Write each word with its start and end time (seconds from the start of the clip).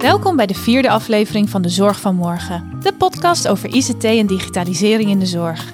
Welkom 0.00 0.36
bij 0.36 0.46
de 0.46 0.54
vierde 0.54 0.90
aflevering 0.90 1.50
van 1.50 1.62
De 1.62 1.68
Zorg 1.68 2.00
van 2.00 2.14
Morgen, 2.14 2.78
de 2.82 2.92
podcast 2.92 3.48
over 3.48 3.74
ICT 3.74 4.04
en 4.04 4.26
digitalisering 4.26 5.10
in 5.10 5.18
de 5.18 5.26
zorg. 5.26 5.72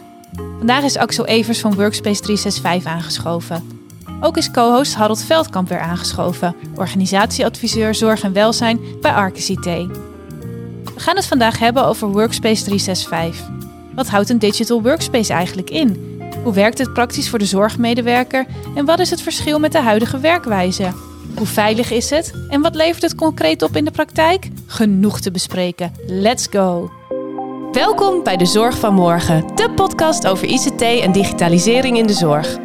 Vandaag 0.59 0.83
is 0.83 0.97
Axel 0.97 1.27
Evers 1.27 1.61
van 1.61 1.75
Workspace 1.75 2.21
365 2.21 2.93
aangeschoven. 2.93 3.89
Ook 4.21 4.37
is 4.37 4.51
co-host 4.51 4.95
Harold 4.95 5.23
Veldkamp 5.23 5.69
weer 5.69 5.79
aangeschoven, 5.79 6.57
organisatieadviseur 6.75 7.95
Zorg 7.95 8.23
en 8.23 8.33
Welzijn 8.33 8.81
bij 9.01 9.13
Arcus 9.13 9.51
IT. 9.51 9.65
We 9.65 9.89
gaan 10.97 11.17
het 11.17 11.27
vandaag 11.27 11.59
hebben 11.59 11.85
over 11.85 12.09
Workspace 12.09 12.65
365. 12.65 13.51
Wat 13.95 14.09
houdt 14.09 14.31
een 14.31 14.39
digital 14.39 14.83
workspace 14.83 15.33
eigenlijk 15.33 15.71
in? 15.71 16.21
Hoe 16.43 16.53
werkt 16.53 16.79
het 16.79 16.93
praktisch 16.93 17.29
voor 17.29 17.39
de 17.39 17.45
zorgmedewerker 17.45 18.47
en 18.75 18.85
wat 18.85 18.99
is 18.99 19.11
het 19.11 19.23
verschil 19.23 19.59
met 19.59 19.73
de 19.73 19.81
huidige 19.81 20.19
werkwijze? 20.19 20.93
Hoe 21.37 21.47
veilig 21.47 21.91
is 21.91 22.11
het 22.11 22.33
en 22.49 22.61
wat 22.61 22.75
levert 22.75 23.03
het 23.03 23.15
concreet 23.15 23.63
op 23.63 23.77
in 23.77 23.85
de 23.85 23.91
praktijk? 23.91 24.49
Genoeg 24.67 25.21
te 25.21 25.31
bespreken. 25.31 25.93
Let's 26.07 26.47
go! 26.51 26.91
Welkom 27.73 28.23
bij 28.23 28.37
de 28.37 28.47
Zorg 28.47 28.79
van 28.79 28.95
Morgen, 28.95 29.55
de 29.55 29.71
podcast 29.71 30.27
over 30.27 30.49
ICT 30.49 30.83
en 30.83 31.13
digitalisering 31.13 31.99
in 31.99 32.07
de 32.07 32.13
zorg. 32.13 32.57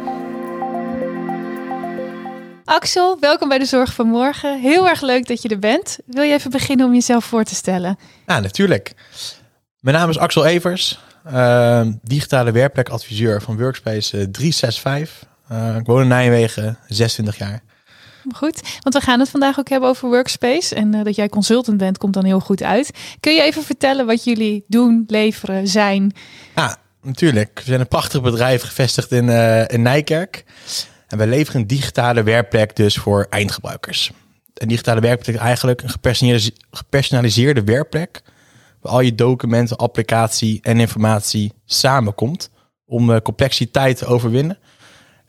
Axel, 2.64 3.16
welkom 3.20 3.48
bij 3.48 3.58
de 3.58 3.64
Zorg 3.64 3.92
van 3.94 4.06
Morgen. 4.06 4.60
Heel 4.60 4.88
erg 4.88 5.00
leuk 5.00 5.26
dat 5.26 5.42
je 5.42 5.48
er 5.48 5.58
bent. 5.58 5.98
Wil 6.06 6.22
je 6.22 6.32
even 6.32 6.50
beginnen 6.50 6.86
om 6.86 6.92
jezelf 6.92 7.24
voor 7.24 7.44
te 7.44 7.54
stellen? 7.54 7.98
Ja, 8.26 8.40
natuurlijk. 8.40 8.94
Mijn 9.80 9.96
naam 9.96 10.08
is 10.08 10.18
Axel 10.18 10.46
Evers, 10.46 11.00
uh, 11.32 11.86
digitale 12.02 12.52
werkplekadviseur 12.52 13.42
van 13.42 13.58
Workspace 13.58 14.30
365. 14.30 15.28
Uh, 15.52 15.76
ik 15.76 15.86
woon 15.86 16.02
in 16.02 16.08
Nijmegen, 16.08 16.78
26 16.88 17.38
jaar. 17.38 17.62
Goed, 18.34 18.60
want 18.80 18.94
we 18.94 19.00
gaan 19.00 19.20
het 19.20 19.28
vandaag 19.28 19.58
ook 19.58 19.68
hebben 19.68 19.88
over 19.88 20.08
Workspace. 20.08 20.74
En 20.74 20.94
uh, 20.94 21.04
dat 21.04 21.14
jij 21.14 21.28
consultant 21.28 21.76
bent, 21.76 21.98
komt 21.98 22.14
dan 22.14 22.24
heel 22.24 22.40
goed 22.40 22.62
uit. 22.62 22.90
Kun 23.20 23.34
je 23.34 23.42
even 23.42 23.62
vertellen 23.62 24.06
wat 24.06 24.24
jullie 24.24 24.64
doen, 24.66 25.04
leveren, 25.06 25.68
zijn? 25.68 26.14
Ja, 26.54 26.76
natuurlijk. 27.02 27.50
We 27.54 27.64
zijn 27.64 27.80
een 27.80 27.88
prachtig 27.88 28.22
bedrijf 28.22 28.62
gevestigd 28.62 29.12
in, 29.12 29.24
uh, 29.24 29.68
in 29.68 29.82
Nijkerk. 29.82 30.44
En 31.06 31.18
wij 31.18 31.26
leveren 31.26 31.60
een 31.60 31.66
digitale 31.66 32.22
werkplek 32.22 32.76
dus 32.76 32.96
voor 32.96 33.26
eindgebruikers. 33.30 34.12
Een 34.54 34.68
digitale 34.68 35.00
werkplek 35.00 35.34
is 35.34 35.40
eigenlijk 35.40 35.82
een 35.82 35.90
gepersonaliseerde, 35.90 36.60
gepersonaliseerde 36.70 37.64
werkplek... 37.64 38.22
waar 38.80 38.92
al 38.92 39.00
je 39.00 39.14
documenten, 39.14 39.76
applicatie 39.76 40.60
en 40.62 40.80
informatie 40.80 41.52
samenkomt... 41.64 42.50
om 42.86 43.10
uh, 43.10 43.16
complexiteit 43.22 43.98
te 43.98 44.06
overwinnen... 44.06 44.58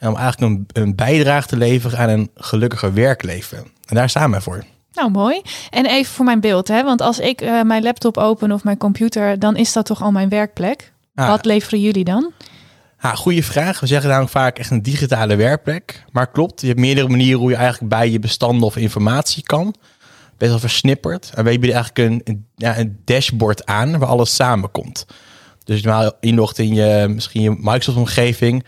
En 0.03 0.09
om 0.09 0.15
eigenlijk 0.15 0.51
een, 0.51 0.83
een 0.83 0.95
bijdrage 0.95 1.47
te 1.47 1.57
leveren 1.57 1.99
aan 1.99 2.09
een 2.09 2.29
gelukkiger 2.35 2.93
werkleven. 2.93 3.57
En 3.85 3.95
daar 3.95 4.09
staan 4.09 4.31
wij 4.31 4.41
voor. 4.41 4.63
Nou, 4.93 5.11
mooi. 5.11 5.41
En 5.69 5.85
even 5.85 6.13
voor 6.13 6.25
mijn 6.25 6.39
beeld, 6.39 6.67
hè? 6.67 6.83
want 6.83 7.01
als 7.01 7.19
ik 7.19 7.41
uh, 7.41 7.61
mijn 7.61 7.83
laptop 7.83 8.17
open 8.17 8.51
of 8.51 8.63
mijn 8.63 8.77
computer, 8.77 9.39
dan 9.39 9.55
is 9.55 9.73
dat 9.73 9.85
toch 9.85 10.01
al 10.01 10.11
mijn 10.11 10.29
werkplek. 10.29 10.93
Ah. 11.15 11.27
Wat 11.27 11.45
leveren 11.45 11.81
jullie 11.81 12.03
dan? 12.03 12.31
Ah, 12.99 13.15
goede 13.15 13.43
vraag. 13.43 13.79
We 13.79 13.87
zeggen 13.87 14.07
namelijk 14.09 14.31
vaak 14.31 14.57
echt 14.57 14.71
een 14.71 14.81
digitale 14.81 15.35
werkplek. 15.35 16.03
Maar 16.11 16.31
klopt, 16.31 16.61
je 16.61 16.67
hebt 16.67 16.79
meerdere 16.79 17.07
manieren 17.07 17.39
hoe 17.39 17.49
je 17.49 17.55
eigenlijk 17.55 17.89
bij 17.89 18.09
je 18.09 18.19
bestanden 18.19 18.67
of 18.67 18.77
informatie 18.77 19.43
kan. 19.43 19.75
Best 20.37 20.51
wel 20.51 20.59
versnipperd. 20.59 21.31
En 21.35 21.43
we 21.43 21.51
hebben 21.51 21.73
eigenlijk 21.73 22.09
een, 22.09 22.21
een, 22.23 22.45
ja, 22.55 22.77
een 22.77 22.99
dashboard 23.05 23.65
aan 23.65 23.99
waar 23.99 24.09
alles 24.09 24.35
samenkomt. 24.35 25.05
Dus 25.63 25.81
normaal 25.81 26.11
inlogt 26.19 26.57
in 26.57 26.73
je, 26.73 27.07
misschien 27.09 27.41
je 27.41 27.49
Microsoft-omgeving 27.49 28.63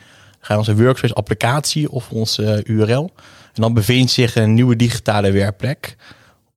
ga 0.46 0.58
onze 0.58 0.76
Workspace 0.76 1.14
applicatie 1.14 1.92
of 1.92 2.10
onze 2.10 2.64
URL. 2.66 3.12
En 3.54 3.62
dan 3.62 3.74
bevindt 3.74 4.12
zich 4.12 4.36
een 4.36 4.54
nieuwe 4.54 4.76
digitale 4.76 5.32
werkplek 5.32 5.96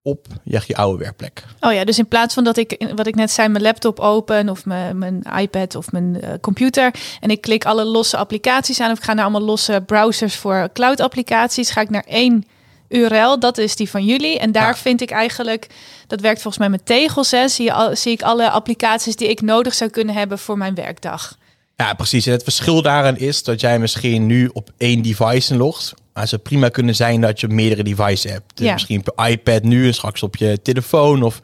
op 0.02 0.26
je, 0.44 0.60
je 0.66 0.76
oude 0.76 0.98
werkplek. 0.98 1.44
Oh 1.60 1.72
ja, 1.72 1.84
dus 1.84 1.98
in 1.98 2.08
plaats 2.08 2.34
van 2.34 2.44
dat 2.44 2.56
ik, 2.56 2.92
wat 2.96 3.06
ik 3.06 3.14
net 3.14 3.30
zei, 3.30 3.48
mijn 3.48 3.62
laptop 3.62 4.00
open 4.00 4.48
of 4.48 4.64
mijn, 4.64 4.98
mijn 4.98 5.22
iPad 5.38 5.74
of 5.74 5.92
mijn 5.92 6.20
uh, 6.24 6.30
computer 6.40 6.94
en 7.20 7.30
ik 7.30 7.40
klik 7.40 7.64
alle 7.64 7.84
losse 7.84 8.16
applicaties 8.16 8.80
aan 8.80 8.90
of 8.90 8.98
ik 8.98 9.04
ga 9.04 9.12
naar 9.12 9.24
allemaal 9.24 9.42
losse 9.42 9.82
browsers 9.86 10.36
voor 10.36 10.68
cloud 10.72 11.00
applicaties, 11.00 11.70
ga 11.70 11.80
ik 11.80 11.90
naar 11.90 12.04
één 12.06 12.44
URL, 12.88 13.38
dat 13.38 13.58
is 13.58 13.76
die 13.76 13.90
van 13.90 14.04
jullie. 14.04 14.38
En 14.38 14.52
daar 14.52 14.66
ja. 14.68 14.76
vind 14.76 15.00
ik 15.00 15.10
eigenlijk, 15.10 15.66
dat 16.06 16.20
werkt 16.20 16.42
volgens 16.42 16.62
mij 16.62 16.72
met 16.72 16.86
tegels, 16.86 17.30
hè, 17.30 17.48
zie, 17.48 17.64
je, 17.64 17.90
zie 17.92 18.12
ik 18.12 18.22
alle 18.22 18.50
applicaties 18.50 19.16
die 19.16 19.28
ik 19.28 19.40
nodig 19.40 19.74
zou 19.74 19.90
kunnen 19.90 20.14
hebben 20.14 20.38
voor 20.38 20.58
mijn 20.58 20.74
werkdag. 20.74 21.36
Ja, 21.82 21.94
precies. 21.94 22.26
En 22.26 22.32
het 22.32 22.42
verschil 22.42 22.82
daarin 22.82 23.18
is 23.18 23.42
dat 23.42 23.60
jij 23.60 23.78
misschien 23.78 24.26
nu 24.26 24.50
op 24.52 24.70
één 24.76 25.02
device 25.02 25.56
logt. 25.56 25.94
Maar 26.12 26.22
het 26.22 26.28
zou 26.28 26.42
prima 26.42 26.68
kunnen 26.68 26.94
zijn 26.94 27.20
dat 27.20 27.40
je 27.40 27.48
meerdere 27.48 27.82
devices 27.82 28.30
hebt. 28.30 28.56
Dus 28.56 28.66
ja. 28.66 28.72
Misschien 28.72 29.00
op 29.00 29.12
je 29.16 29.30
iPad 29.30 29.62
nu 29.62 29.86
en 29.86 29.94
straks 29.94 30.22
op 30.22 30.36
je 30.36 30.62
telefoon 30.62 31.22
of 31.22 31.40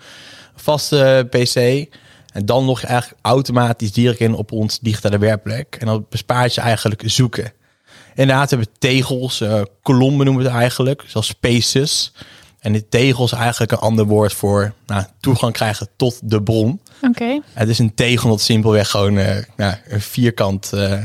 vaste 0.54 1.26
PC. 1.30 1.56
En 2.32 2.46
dan 2.46 2.64
nog 2.64 2.82
eigenlijk 2.82 3.20
automatisch 3.22 3.92
direct 3.92 4.20
in 4.20 4.34
op 4.34 4.52
ons 4.52 4.78
digitale 4.80 5.18
werkplek. 5.18 5.76
En 5.80 5.86
dan 5.86 6.06
bespaart 6.10 6.54
je 6.54 6.60
eigenlijk 6.60 7.02
zoeken. 7.06 7.52
Inderdaad, 8.14 8.50
we 8.50 8.56
hebben 8.56 8.74
tegels, 8.78 9.40
uh, 9.40 9.62
kolommen 9.82 10.24
noemen 10.24 10.44
we 10.44 10.48
het 10.48 10.58
eigenlijk, 10.58 11.02
zoals 11.06 11.26
spaces. 11.26 12.12
En 12.64 12.72
de 12.72 12.88
tegel 12.88 13.24
is 13.24 13.32
eigenlijk 13.32 13.72
een 13.72 13.78
ander 13.78 14.06
woord 14.06 14.32
voor 14.32 14.72
nou, 14.86 15.04
toegang 15.20 15.52
krijgen 15.52 15.88
tot 15.96 16.20
de 16.22 16.42
bron. 16.42 16.80
Oké. 16.96 17.08
Okay. 17.08 17.42
Het 17.52 17.68
is 17.68 17.78
een 17.78 17.94
tegel 17.94 18.28
dat 18.28 18.40
simpelweg 18.40 18.90
gewoon 18.90 19.16
uh, 19.16 19.36
nou, 19.56 19.74
een 19.88 20.00
vierkant 20.00 20.70
uh, 20.74 21.02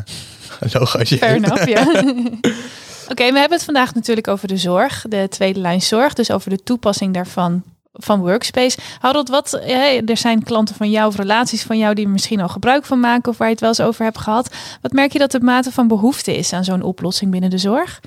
logo 0.71 0.99
is. 0.99 1.13
Fair 1.13 1.35
enough, 1.35 1.67
ja. 1.67 1.83
Oké, 1.91 3.11
okay, 3.11 3.31
we 3.31 3.39
hebben 3.39 3.57
het 3.57 3.63
vandaag 3.63 3.93
natuurlijk 3.93 4.27
over 4.27 4.47
de 4.47 4.57
zorg, 4.57 5.05
de 5.09 5.27
tweede 5.29 5.59
lijn 5.59 5.81
zorg. 5.81 6.13
Dus 6.13 6.31
over 6.31 6.49
de 6.49 6.63
toepassing 6.63 7.13
daarvan 7.13 7.63
van 7.93 8.19
Workspace. 8.19 8.77
Harold, 8.99 9.29
wat, 9.29 9.61
ja, 9.65 10.01
er 10.05 10.17
zijn 10.17 10.43
klanten 10.43 10.75
van 10.75 10.89
jou 10.89 11.07
of 11.07 11.15
relaties 11.15 11.63
van 11.63 11.77
jou 11.77 11.93
die 11.93 12.05
er 12.05 12.11
misschien 12.11 12.41
al 12.41 12.49
gebruik 12.49 12.85
van 12.85 12.99
maken 12.99 13.31
of 13.31 13.37
waar 13.37 13.47
je 13.47 13.53
het 13.53 13.61
wel 13.61 13.69
eens 13.69 13.81
over 13.81 14.03
hebt 14.03 14.17
gehad. 14.17 14.55
Wat 14.81 14.91
merk 14.91 15.11
je 15.11 15.19
dat 15.19 15.31
de 15.31 15.39
mate 15.39 15.71
van 15.71 15.87
behoefte 15.87 16.37
is 16.37 16.53
aan 16.53 16.63
zo'n 16.63 16.81
oplossing 16.81 17.31
binnen 17.31 17.49
de 17.49 17.57
zorg? 17.57 17.99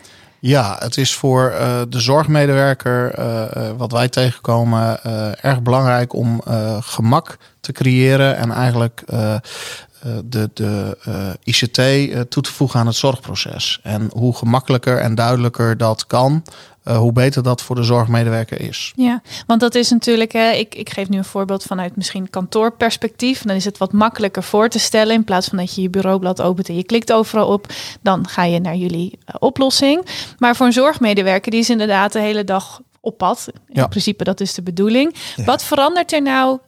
Ja, 0.45 0.77
het 0.79 0.97
is 0.97 1.15
voor 1.15 1.53
uh, 1.53 1.81
de 1.89 2.01
zorgmedewerker, 2.01 3.19
uh, 3.19 3.71
wat 3.77 3.93
wij 3.93 4.09
tegenkomen, 4.09 5.05
erg 5.43 5.63
belangrijk 5.63 6.13
om 6.13 6.43
gemak 6.81 7.39
te 7.61 7.73
creëren 7.73 8.37
en 8.37 8.51
eigenlijk 8.51 9.03
de, 10.25 10.51
de 10.55 10.97
ICT 11.43 11.77
toe 12.31 12.43
te 12.43 12.53
voegen 12.53 12.81
aan 12.81 12.87
het 12.87 12.97
zorgproces. 12.97 13.81
En 13.83 14.11
hoe 14.13 14.37
gemakkelijker 14.37 14.99
en 14.99 15.15
duidelijker 15.15 15.77
dat 15.77 16.07
kan, 16.07 16.43
uh, 16.85 16.97
hoe 16.97 17.13
beter 17.13 17.43
dat 17.43 17.63
voor 17.63 17.77
de 17.77 17.83
zorgmedewerker 17.83 18.61
is. 18.61 18.93
Ja, 18.97 19.23
want 19.47 19.61
dat 19.61 19.75
is 19.75 19.91
natuurlijk, 19.91 20.33
hè, 20.33 20.51
ik, 20.51 20.75
ik 20.75 20.91
geef 20.91 21.09
nu 21.09 21.17
een 21.17 21.25
voorbeeld 21.25 21.63
vanuit 21.63 21.97
misschien 21.97 22.31
kantoorperspectief. 22.31 23.43
Dan 23.43 23.57
is 23.57 23.65
het 23.65 23.79
wat 23.79 23.93
makkelijker 23.93 24.43
voor 24.43 24.69
te 24.69 24.79
stellen. 24.79 25.15
In 25.15 25.25
plaats 25.25 25.49
van 25.49 25.59
dat 25.59 25.75
je 25.75 25.83
je 25.83 25.91
bureaublad 25.91 26.41
opent 26.41 26.69
en 26.69 26.77
je 26.77 26.85
klikt 26.85 27.13
overal 27.13 27.49
op, 27.49 27.67
dan 28.01 28.29
ga 28.29 28.45
je 28.45 28.61
naar 28.61 28.77
jullie 28.77 29.19
uh, 29.19 29.35
oplossing. 29.39 30.07
Maar 30.39 30.57
voor 30.57 30.67
een 30.67 30.73
zorgmedewerker, 30.73 31.51
die 31.51 31.61
is 31.61 31.71
inderdaad 31.71 32.13
de 32.13 32.21
hele 32.21 32.45
dag 32.45 32.81
op 33.01 33.19
pad. 33.19 33.49
In 33.53 33.61
ja. 33.67 33.87
principe, 33.87 34.25
dat 34.25 34.41
is 34.41 34.55
de 34.55 34.63
bedoeling. 34.63 35.15
Ja. 35.37 35.45
Wat 35.45 35.65
verandert 35.65 36.13
er 36.13 36.23
nou, 36.23 36.59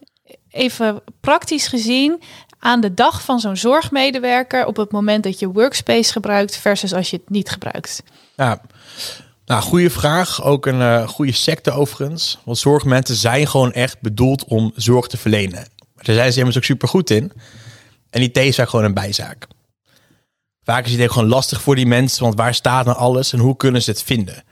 even 0.49 1.01
praktisch 1.21 1.67
gezien, 1.67 2.21
aan 2.59 2.81
de 2.81 2.93
dag 2.93 3.21
van 3.21 3.39
zo'n 3.39 3.57
zorgmedewerker 3.57 4.65
op 4.65 4.75
het 4.75 4.91
moment 4.91 5.23
dat 5.23 5.39
je 5.39 5.51
workspace 5.51 6.11
gebruikt 6.11 6.57
versus 6.57 6.93
als 6.93 7.09
je 7.09 7.17
het 7.17 7.29
niet 7.29 7.49
gebruikt? 7.49 8.03
Ja. 8.35 8.61
Nou, 9.45 9.61
goede 9.61 9.89
vraag. 9.89 10.43
Ook 10.43 10.65
een 10.65 10.79
uh, 10.79 11.07
goede 11.07 11.31
secte 11.31 11.71
overigens. 11.71 12.37
Want 12.43 12.57
zorgmensen 12.57 13.15
zijn 13.15 13.47
gewoon 13.47 13.73
echt 13.73 14.01
bedoeld 14.01 14.43
om 14.43 14.71
zorg 14.75 15.07
te 15.07 15.17
verlenen. 15.17 15.67
Daar 15.95 16.15
zijn 16.15 16.33
ze 16.33 16.39
immers 16.39 16.57
ook 16.57 16.63
super 16.63 16.87
goed 16.87 17.09
in. 17.09 17.31
En 18.09 18.19
die 18.19 18.31
is 18.31 18.55
vaak 18.55 18.69
gewoon 18.69 18.85
een 18.85 18.93
bijzaak. 18.93 19.47
Vaak 20.63 20.85
is 20.85 20.95
het 20.95 21.11
gewoon 21.11 21.27
lastig 21.27 21.61
voor 21.61 21.75
die 21.75 21.85
mensen, 21.85 22.23
want 22.23 22.35
waar 22.35 22.53
staat 22.53 22.85
nou 22.85 22.97
alles 22.97 23.33
en 23.33 23.39
hoe 23.39 23.57
kunnen 23.57 23.81
ze 23.81 23.89
het 23.89 24.03
vinden? 24.03 24.43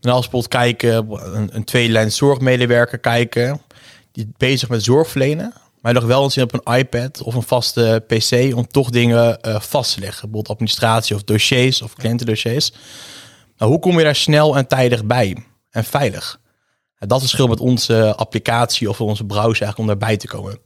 En 0.00 0.10
als 0.10 0.28
bijvoorbeeld 0.28 0.48
kijken, 0.48 1.10
een, 1.34 1.64
een 1.72 1.90
lijn 1.90 2.12
zorgmedewerker 2.12 2.98
kijken, 2.98 3.60
die 4.12 4.32
bezig 4.36 4.68
met 4.68 4.84
zorg 4.84 5.08
verlenen, 5.08 5.52
maar 5.80 5.92
nog 5.92 6.04
wel 6.04 6.22
eens 6.22 6.38
op 6.38 6.52
een 6.52 6.76
iPad 6.76 7.22
of 7.22 7.34
een 7.34 7.42
vaste 7.42 8.04
PC 8.06 8.56
om 8.56 8.66
toch 8.66 8.90
dingen 8.90 9.38
uh, 9.46 9.60
vast 9.60 9.94
te 9.94 10.00
leggen. 10.00 10.20
Bijvoorbeeld 10.20 10.48
administratie 10.48 11.16
of 11.16 11.22
dossiers 11.22 11.82
of 11.82 11.94
cliëntendossiers. 11.94 12.72
Nou, 13.62 13.74
hoe 13.74 13.82
kom 13.82 13.98
je 13.98 14.04
daar 14.04 14.14
snel 14.14 14.56
en 14.56 14.66
tijdig 14.66 15.04
bij 15.04 15.36
en 15.70 15.84
veilig? 15.84 16.40
En 16.98 17.08
dat 17.08 17.22
is 17.22 17.22
het 17.22 17.30
verschil 17.30 17.46
met 17.46 17.60
onze 17.60 18.14
applicatie 18.16 18.88
of 18.88 19.00
onze 19.00 19.24
browser 19.24 19.62
eigenlijk 19.62 19.78
om 19.78 19.86
daarbij 19.86 20.16
te 20.16 20.26
komen. 20.26 20.58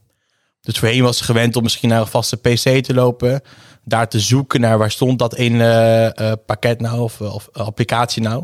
Dus 0.61 0.79
voorheen 0.79 1.03
was 1.03 1.17
ze 1.17 1.23
gewend 1.23 1.55
om 1.55 1.63
misschien 1.63 1.89
naar 1.89 1.99
een 1.99 2.07
vaste 2.07 2.37
PC 2.37 2.83
te 2.83 2.93
lopen, 2.93 3.41
daar 3.83 4.09
te 4.09 4.19
zoeken 4.19 4.61
naar 4.61 4.77
waar 4.77 4.91
stond 4.91 5.19
dat 5.19 5.33
ene 5.33 6.15
uh, 6.21 6.31
pakket 6.45 6.81
nou 6.81 6.99
of, 6.99 7.21
of 7.21 7.49
applicatie 7.51 8.21
nou. 8.21 8.43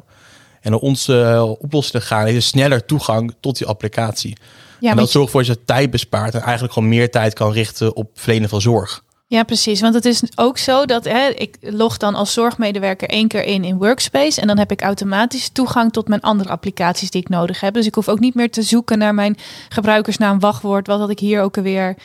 En 0.62 0.72
naar 0.72 0.80
onze 0.80 1.46
oplossing 1.60 2.02
te 2.02 2.08
gaan, 2.08 2.28
is 2.28 2.48
sneller 2.48 2.86
toegang 2.86 3.36
tot 3.40 3.58
die 3.58 3.68
applicatie. 3.68 4.38
Ja, 4.80 4.92
en 4.92 4.98
dat 4.98 5.10
zorgt 5.10 5.28
ervoor 5.28 5.46
dat 5.46 5.58
je 5.58 5.66
tijd 5.66 5.92
bespaart 5.92 6.34
en 6.34 6.42
eigenlijk 6.42 6.74
gewoon 6.74 6.90
meer 6.90 7.12
tijd 7.12 7.34
kan 7.34 7.52
richten 7.52 7.96
op 7.96 8.10
verlenen 8.14 8.50
van 8.50 8.62
zorg. 8.62 9.03
Ja, 9.34 9.44
precies. 9.44 9.82
Want 9.82 9.94
het 9.94 10.06
is 10.06 10.24
ook 10.36 10.58
zo 10.58 10.86
dat 10.86 11.04
hè, 11.04 11.28
ik 11.30 11.58
log 11.60 11.98
dan 11.98 12.16
als 12.16 12.34
zorgmedewerker 12.34 13.10
één 13.10 13.28
keer 13.28 13.44
in 13.44 13.64
in 13.64 13.78
Workspace. 13.78 14.42
En 14.42 14.48
dan 14.48 14.58
heb 14.58 14.72
ik 14.72 14.82
automatisch 14.82 15.50
toegang 15.50 15.92
tot 15.92 16.08
mijn 16.08 16.22
andere 16.22 16.50
applicaties 16.50 17.10
die 17.10 17.22
ik 17.22 17.30
nodig 17.30 17.60
heb. 17.60 17.74
Dus 17.74 17.86
ik 17.86 17.96
hoef 17.96 18.08
ook 18.08 18.20
niet 18.20 18.36
meer 18.36 18.52
te 18.52 18.62
zoeken 18.62 18.98
naar 18.98 19.14
mijn 19.14 19.38
gebruikersnaam, 19.70 20.40
wachtwoord. 20.40 20.88
Wat 20.88 21.00
had 21.00 21.10
ik 21.10 21.20
hier 21.20 21.42
ook 21.42 21.58
alweer. 21.58 21.96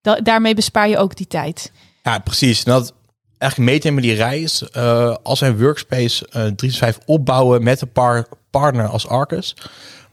Da 0.00 0.14
daarmee 0.16 0.54
bespaar 0.54 0.88
je 0.88 0.98
ook 0.98 1.16
die 1.16 1.26
tijd. 1.26 1.72
Ja, 2.02 2.18
precies. 2.18 2.62
En 2.64 2.72
dat 2.72 2.94
eigenlijk 3.38 3.82
met 3.82 4.02
die 4.02 4.14
reis. 4.14 4.64
Uh, 4.76 5.14
als 5.22 5.40
wij 5.40 5.56
Workspace 5.56 6.24
uh, 6.24 6.32
365 6.32 7.02
opbouwen 7.06 7.62
met 7.62 7.80
een 7.80 7.92
par 7.92 8.28
partner 8.50 8.86
als 8.86 9.06
Arcus, 9.06 9.54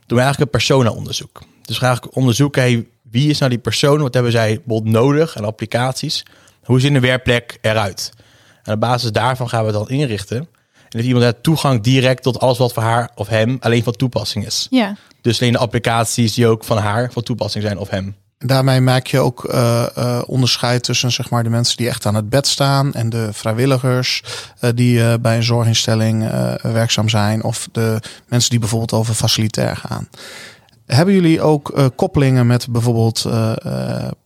doen 0.05 0.17
we 0.17 0.23
eigenlijk 0.23 0.39
een 0.39 0.59
persona-onderzoek. 0.59 1.41
Dus 1.61 1.79
we 1.79 1.85
gaan 1.85 1.99
onderzoeken, 2.11 2.87
wie 3.01 3.29
is 3.29 3.37
nou 3.37 3.51
die 3.51 3.59
persoon? 3.59 4.01
Wat 4.01 4.13
hebben 4.13 4.31
zij 4.31 4.61
bijvoorbeeld 4.65 4.93
nodig 4.93 5.37
aan 5.37 5.45
applicaties? 5.45 6.23
Hoe 6.71 6.79
ziet 6.79 6.95
een 6.95 7.01
werkplek 7.01 7.57
eruit? 7.61 8.11
En 8.63 8.73
op 8.73 8.79
basis 8.79 9.11
daarvan 9.11 9.49
gaan 9.49 9.59
we 9.59 9.65
het 9.65 9.75
dan 9.75 9.89
inrichten. 9.89 10.37
En 10.37 10.47
heeft 10.89 11.05
iemand 11.05 11.25
heeft 11.25 11.43
toegang 11.43 11.81
direct 11.81 12.23
tot 12.23 12.39
alles 12.39 12.57
wat 12.57 12.73
voor 12.73 12.83
haar 12.83 13.09
of 13.15 13.27
hem 13.27 13.57
alleen 13.59 13.83
van 13.83 13.93
toepassing 13.93 14.45
is. 14.45 14.67
Ja. 14.69 14.95
Dus 15.21 15.41
alleen 15.41 15.53
de 15.53 15.59
applicaties 15.59 16.33
die 16.33 16.47
ook 16.47 16.63
van 16.63 16.77
haar 16.77 17.11
van 17.11 17.23
toepassing 17.23 17.63
zijn 17.63 17.77
of 17.77 17.89
hem. 17.89 18.15
Daarmee 18.37 18.81
maak 18.81 19.07
je 19.07 19.19
ook 19.19 19.43
uh, 19.53 19.85
uh, 19.97 20.21
onderscheid 20.25 20.83
tussen 20.83 21.11
zeg 21.11 21.29
maar, 21.29 21.43
de 21.43 21.49
mensen 21.49 21.77
die 21.77 21.87
echt 21.87 22.05
aan 22.05 22.15
het 22.15 22.29
bed 22.29 22.47
staan 22.47 22.93
en 22.93 23.09
de 23.09 23.29
vrijwilligers 23.31 24.23
uh, 24.61 24.69
die 24.75 25.19
bij 25.19 25.35
een 25.35 25.43
zorginstelling 25.43 26.29
werkzaam 26.61 27.09
zijn 27.09 27.43
of 27.43 27.67
de 27.71 27.99
mensen 28.27 28.49
die 28.49 28.59
bijvoorbeeld 28.59 28.93
over 28.93 29.13
facilitair 29.13 29.77
gaan. 29.77 30.09
Hebben 30.85 31.13
jullie 31.13 31.41
ook 31.41 31.91
koppelingen 31.95 32.47
met 32.47 32.67
bijvoorbeeld 32.69 33.25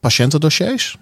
patiëntendossiers? 0.00 0.96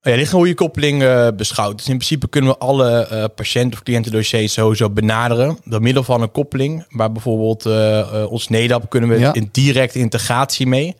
Ja, 0.00 0.14
dit 0.14 0.24
is 0.24 0.30
hoe 0.30 0.48
je 0.48 0.54
koppeling 0.54 1.02
uh, 1.02 1.28
beschouwt. 1.36 1.76
Dus 1.76 1.88
in 1.88 1.96
principe 1.96 2.28
kunnen 2.28 2.50
we 2.50 2.58
alle 2.58 3.08
uh, 3.12 3.24
patiënt- 3.34 3.72
of 3.72 3.82
cliëntendossiers 3.82 4.52
sowieso 4.52 4.90
benaderen 4.90 5.58
door 5.64 5.82
middel 5.82 6.02
van 6.02 6.22
een 6.22 6.30
koppeling. 6.30 6.86
Waar 6.88 7.12
bijvoorbeeld 7.12 7.66
uh, 7.66 8.26
ons 8.28 8.48
NEDAP 8.48 8.90
kunnen 8.90 9.08
we 9.08 9.18
ja. 9.18 9.34
in 9.34 9.48
directe 9.52 9.98
integratie 9.98 10.66
mee. 10.66 10.96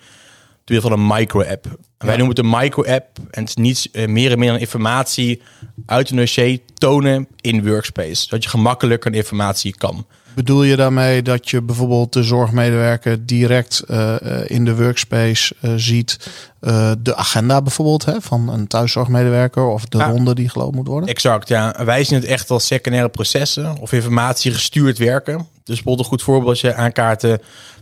Door 0.64 0.76
middel 0.76 0.90
van 0.90 0.98
een 0.98 1.06
micro-app. 1.06 1.64
Ja. 1.64 2.06
Wij 2.06 2.16
noemen 2.16 2.36
het 2.36 2.44
een 2.44 2.58
micro-app. 2.58 3.18
En 3.30 3.40
het 3.40 3.48
is 3.48 3.54
niets 3.54 3.88
meer 4.06 4.30
en 4.30 4.38
meer 4.38 4.50
dan 4.50 4.60
informatie 4.60 5.42
uit 5.86 6.10
een 6.10 6.16
dossier 6.16 6.60
tonen 6.74 7.28
in 7.40 7.66
Workspace. 7.66 8.14
Zodat 8.22 8.42
je 8.42 8.50
gemakkelijker 8.50 9.14
informatie 9.14 9.76
kan. 9.76 10.06
Bedoel 10.38 10.62
je 10.62 10.76
daarmee 10.76 11.22
dat 11.22 11.50
je 11.50 11.62
bijvoorbeeld 11.62 12.12
de 12.12 12.22
zorgmedewerker 12.22 13.26
direct 13.26 13.82
uh, 13.90 14.16
in 14.46 14.64
de 14.64 14.76
workspace 14.76 15.54
uh, 15.62 15.72
ziet 15.76 16.30
uh, 16.60 16.92
de 16.98 17.16
agenda 17.16 17.62
bijvoorbeeld 17.62 18.04
hè, 18.04 18.20
van 18.20 18.48
een 18.48 18.66
thuiszorgmedewerker 18.66 19.66
of 19.66 19.84
de 19.84 19.98
ja. 19.98 20.10
ronde 20.10 20.34
die 20.34 20.48
gelopen 20.48 20.76
moet 20.76 20.86
worden? 20.86 21.08
Exact, 21.08 21.48
ja. 21.48 21.84
Wij 21.84 22.04
zien 22.04 22.18
het 22.18 22.28
echt 22.28 22.50
als 22.50 22.66
secundaire 22.66 23.08
processen 23.08 23.76
of 23.80 23.92
informatie 23.92 24.52
gestuurd 24.52 24.98
werken. 24.98 25.36
Dus 25.36 25.46
bijvoorbeeld 25.64 25.98
een 25.98 26.04
goed 26.04 26.22
voorbeeld 26.22 26.50
als 26.50 26.60
je 26.60 26.74
aankaarten 26.74 27.38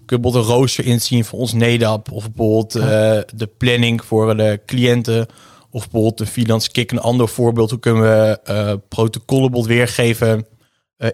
kun 0.06 0.16
je 0.16 0.20
bijvoorbeeld 0.20 0.44
een 0.44 0.56
rooster 0.56 0.84
inzien 0.84 1.24
voor 1.24 1.38
ons 1.38 1.52
NEDAP 1.52 2.12
of 2.12 2.30
bijvoorbeeld 2.32 2.72
ja. 2.72 3.24
de 3.34 3.48
planning 3.58 4.04
voor 4.04 4.36
de 4.36 4.60
cliënten 4.66 5.26
of 5.70 5.82
bijvoorbeeld 5.82 6.18
de 6.18 6.26
freelance 6.26 6.70
kick. 6.70 6.90
Een 6.90 7.00
ander 7.00 7.28
voorbeeld, 7.28 7.70
hoe 7.70 7.80
kunnen 7.80 8.02
we 8.02 8.80
protocollen 8.88 9.50
bijvoorbeeld 9.50 9.78
weergeven 9.78 10.46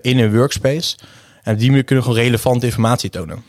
in 0.01 0.19
een 0.19 0.37
workspace. 0.37 0.97
En 1.43 1.53
op 1.53 1.59
die 1.59 1.69
manier 1.69 1.85
kunnen 1.85 2.05
we 2.05 2.11
gewoon 2.11 2.25
relevante 2.25 2.67
informatie 2.67 3.11
tonen. 3.11 3.43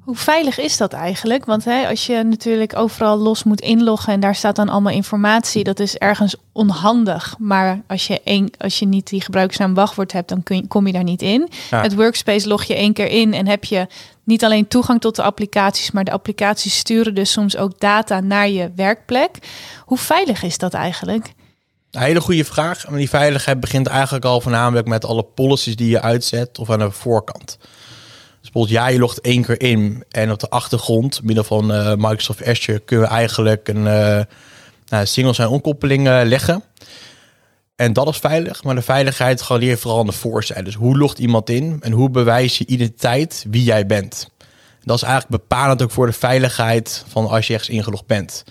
Hoe 0.00 0.16
veilig 0.16 0.58
is 0.58 0.76
dat 0.76 0.92
eigenlijk? 0.92 1.44
Want 1.44 1.64
hè, 1.64 1.88
als 1.88 2.06
je 2.06 2.22
natuurlijk 2.22 2.76
overal 2.76 3.18
los 3.18 3.44
moet 3.44 3.60
inloggen 3.60 4.12
en 4.12 4.20
daar 4.20 4.34
staat 4.34 4.56
dan 4.56 4.68
allemaal 4.68 4.92
informatie, 4.92 5.64
dat 5.64 5.80
is 5.80 5.96
ergens 5.96 6.34
onhandig. 6.52 7.34
Maar 7.38 7.82
als 7.86 8.06
je, 8.06 8.50
als 8.58 8.78
je 8.78 8.86
niet 8.86 9.08
die 9.08 9.20
gebruikersnaam 9.20 9.74
wachtwoord 9.74 10.12
hebt, 10.12 10.28
dan 10.28 10.42
kun 10.42 10.56
je, 10.56 10.66
kom 10.66 10.86
je 10.86 10.92
daar 10.92 11.02
niet 11.02 11.22
in. 11.22 11.48
Ja. 11.70 11.82
Het 11.82 11.94
workspace 11.94 12.48
log 12.48 12.64
je 12.64 12.74
één 12.74 12.92
keer 12.92 13.08
in 13.08 13.34
en 13.34 13.46
heb 13.46 13.64
je 13.64 13.86
niet 14.24 14.44
alleen 14.44 14.68
toegang 14.68 15.00
tot 15.00 15.16
de 15.16 15.22
applicaties, 15.22 15.90
maar 15.90 16.04
de 16.04 16.10
applicaties 16.10 16.76
sturen 16.76 17.14
dus 17.14 17.32
soms 17.32 17.56
ook 17.56 17.80
data 17.80 18.20
naar 18.20 18.48
je 18.48 18.70
werkplek. 18.76 19.30
Hoe 19.84 19.98
veilig 19.98 20.42
is 20.42 20.58
dat 20.58 20.74
eigenlijk? 20.74 21.32
Een 21.90 22.00
hele 22.00 22.20
goede 22.20 22.44
vraag. 22.44 22.88
Maar 22.88 22.98
die 22.98 23.08
veiligheid 23.08 23.60
begint 23.60 23.86
eigenlijk 23.86 24.24
al 24.24 24.40
voornamelijk 24.40 24.88
met 24.88 25.04
alle 25.04 25.22
policies 25.22 25.76
die 25.76 25.90
je 25.90 26.00
uitzet 26.00 26.58
of 26.58 26.70
aan 26.70 26.78
de 26.78 26.90
voorkant. 26.90 27.58
Dus 28.40 28.50
bijvoorbeeld, 28.50 28.78
ja, 28.78 28.86
je 28.86 28.98
logt 28.98 29.20
één 29.20 29.42
keer 29.42 29.60
in 29.60 30.04
en 30.10 30.32
op 30.32 30.38
de 30.38 30.48
achtergrond, 30.48 31.22
middel 31.22 31.44
van 31.44 31.72
uh, 31.72 31.94
Microsoft 31.94 32.46
Azure, 32.46 32.78
kunnen 32.78 33.08
we 33.08 33.12
eigenlijk 33.12 33.68
een 33.68 33.86
uh, 33.86 34.20
nou, 34.88 35.06
single 35.06 35.32
zijn 35.32 35.48
onkoppeling 35.48 36.08
uh, 36.08 36.20
leggen. 36.24 36.62
En 37.76 37.92
dat 37.92 38.08
is 38.08 38.16
veilig, 38.16 38.62
maar 38.62 38.74
de 38.74 38.82
veiligheid 38.82 39.46
je 39.60 39.76
vooral 39.76 40.00
aan 40.00 40.06
de 40.06 40.12
voorzijde. 40.12 40.64
Dus 40.64 40.74
hoe 40.74 40.98
logt 40.98 41.18
iemand 41.18 41.50
in 41.50 41.76
en 41.80 41.92
hoe 41.92 42.10
bewijs 42.10 42.58
je 42.58 42.66
identiteit 42.66 43.44
wie 43.48 43.64
jij 43.64 43.86
bent? 43.86 44.30
Dat 44.84 44.96
is 44.96 45.02
eigenlijk 45.02 45.42
bepalend 45.42 45.82
ook 45.82 45.90
voor 45.90 46.06
de 46.06 46.12
veiligheid 46.12 47.04
van 47.08 47.28
als 47.28 47.46
je 47.46 47.52
ergens 47.52 47.70
ingelogd 47.70 48.06
bent. 48.06 48.44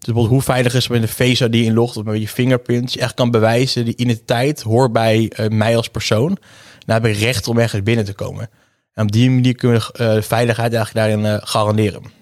Dus 0.00 0.14
bijvoorbeeld 0.14 0.34
hoe 0.34 0.54
veilig 0.54 0.74
is 0.74 0.82
het 0.82 0.92
met 0.92 1.02
een 1.02 1.08
Face 1.08 1.44
ID 1.44 1.54
inlogt 1.54 1.96
of 1.96 2.04
met 2.04 2.20
je 2.20 2.28
fingerprint. 2.28 2.92
Je 2.92 3.00
echt 3.00 3.14
kan 3.14 3.30
bewijzen, 3.30 3.84
die 3.84 3.96
identiteit 3.96 4.62
hoort 4.62 4.92
bij 4.92 5.32
uh, 5.36 5.48
mij 5.48 5.76
als 5.76 5.88
persoon. 5.88 6.38
Dan 6.86 7.02
heb 7.02 7.06
ik 7.06 7.18
recht 7.18 7.48
om 7.48 7.58
ergens 7.58 7.82
binnen 7.82 8.04
te 8.04 8.12
komen. 8.12 8.50
En 8.94 9.02
op 9.02 9.12
die 9.12 9.30
manier 9.30 9.54
kunnen 9.54 9.80
we 9.80 10.02
uh, 10.04 10.14
de 10.14 10.22
veiligheid 10.22 10.74
eigenlijk 10.74 11.06
daarin 11.06 11.34
uh, 11.34 11.40
garanderen. 11.48 12.19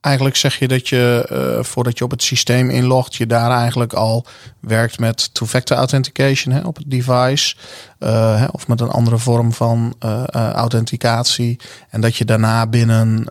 Eigenlijk 0.00 0.36
zeg 0.36 0.58
je 0.58 0.68
dat 0.68 0.88
je 0.88 1.28
uh, 1.32 1.64
voordat 1.64 1.98
je 1.98 2.04
op 2.04 2.10
het 2.10 2.22
systeem 2.22 2.70
inlogt, 2.70 3.14
je 3.14 3.26
daar 3.26 3.50
eigenlijk 3.50 3.92
al 3.92 4.26
werkt 4.60 4.98
met 4.98 5.34
two-factor 5.34 5.76
authentication 5.76 6.54
hè, 6.54 6.60
op 6.60 6.76
het 6.76 6.90
device. 6.90 7.56
Uh, 7.98 8.38
hè, 8.38 8.46
of 8.46 8.68
met 8.68 8.80
een 8.80 8.88
andere 8.88 9.18
vorm 9.18 9.52
van 9.52 9.94
uh, 10.04 10.24
authenticatie. 10.34 11.58
En 11.90 12.00
dat 12.00 12.16
je 12.16 12.24
daarna 12.24 12.66
binnen 12.66 13.24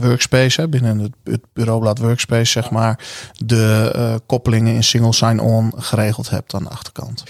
Workspace, 0.00 0.68
binnen 0.68 1.14
het, 1.24 1.40
bureaublad 1.52 1.98
Workspace, 1.98 2.50
zeg 2.50 2.70
maar, 2.70 2.98
de 3.44 4.20
koppelingen 4.26 4.74
in 4.74 4.84
single 4.84 5.12
sign-on 5.12 5.72
geregeld 5.76 6.30
hebt 6.30 6.54
aan 6.54 6.62
de 6.62 6.68
achterkant. 6.68 7.24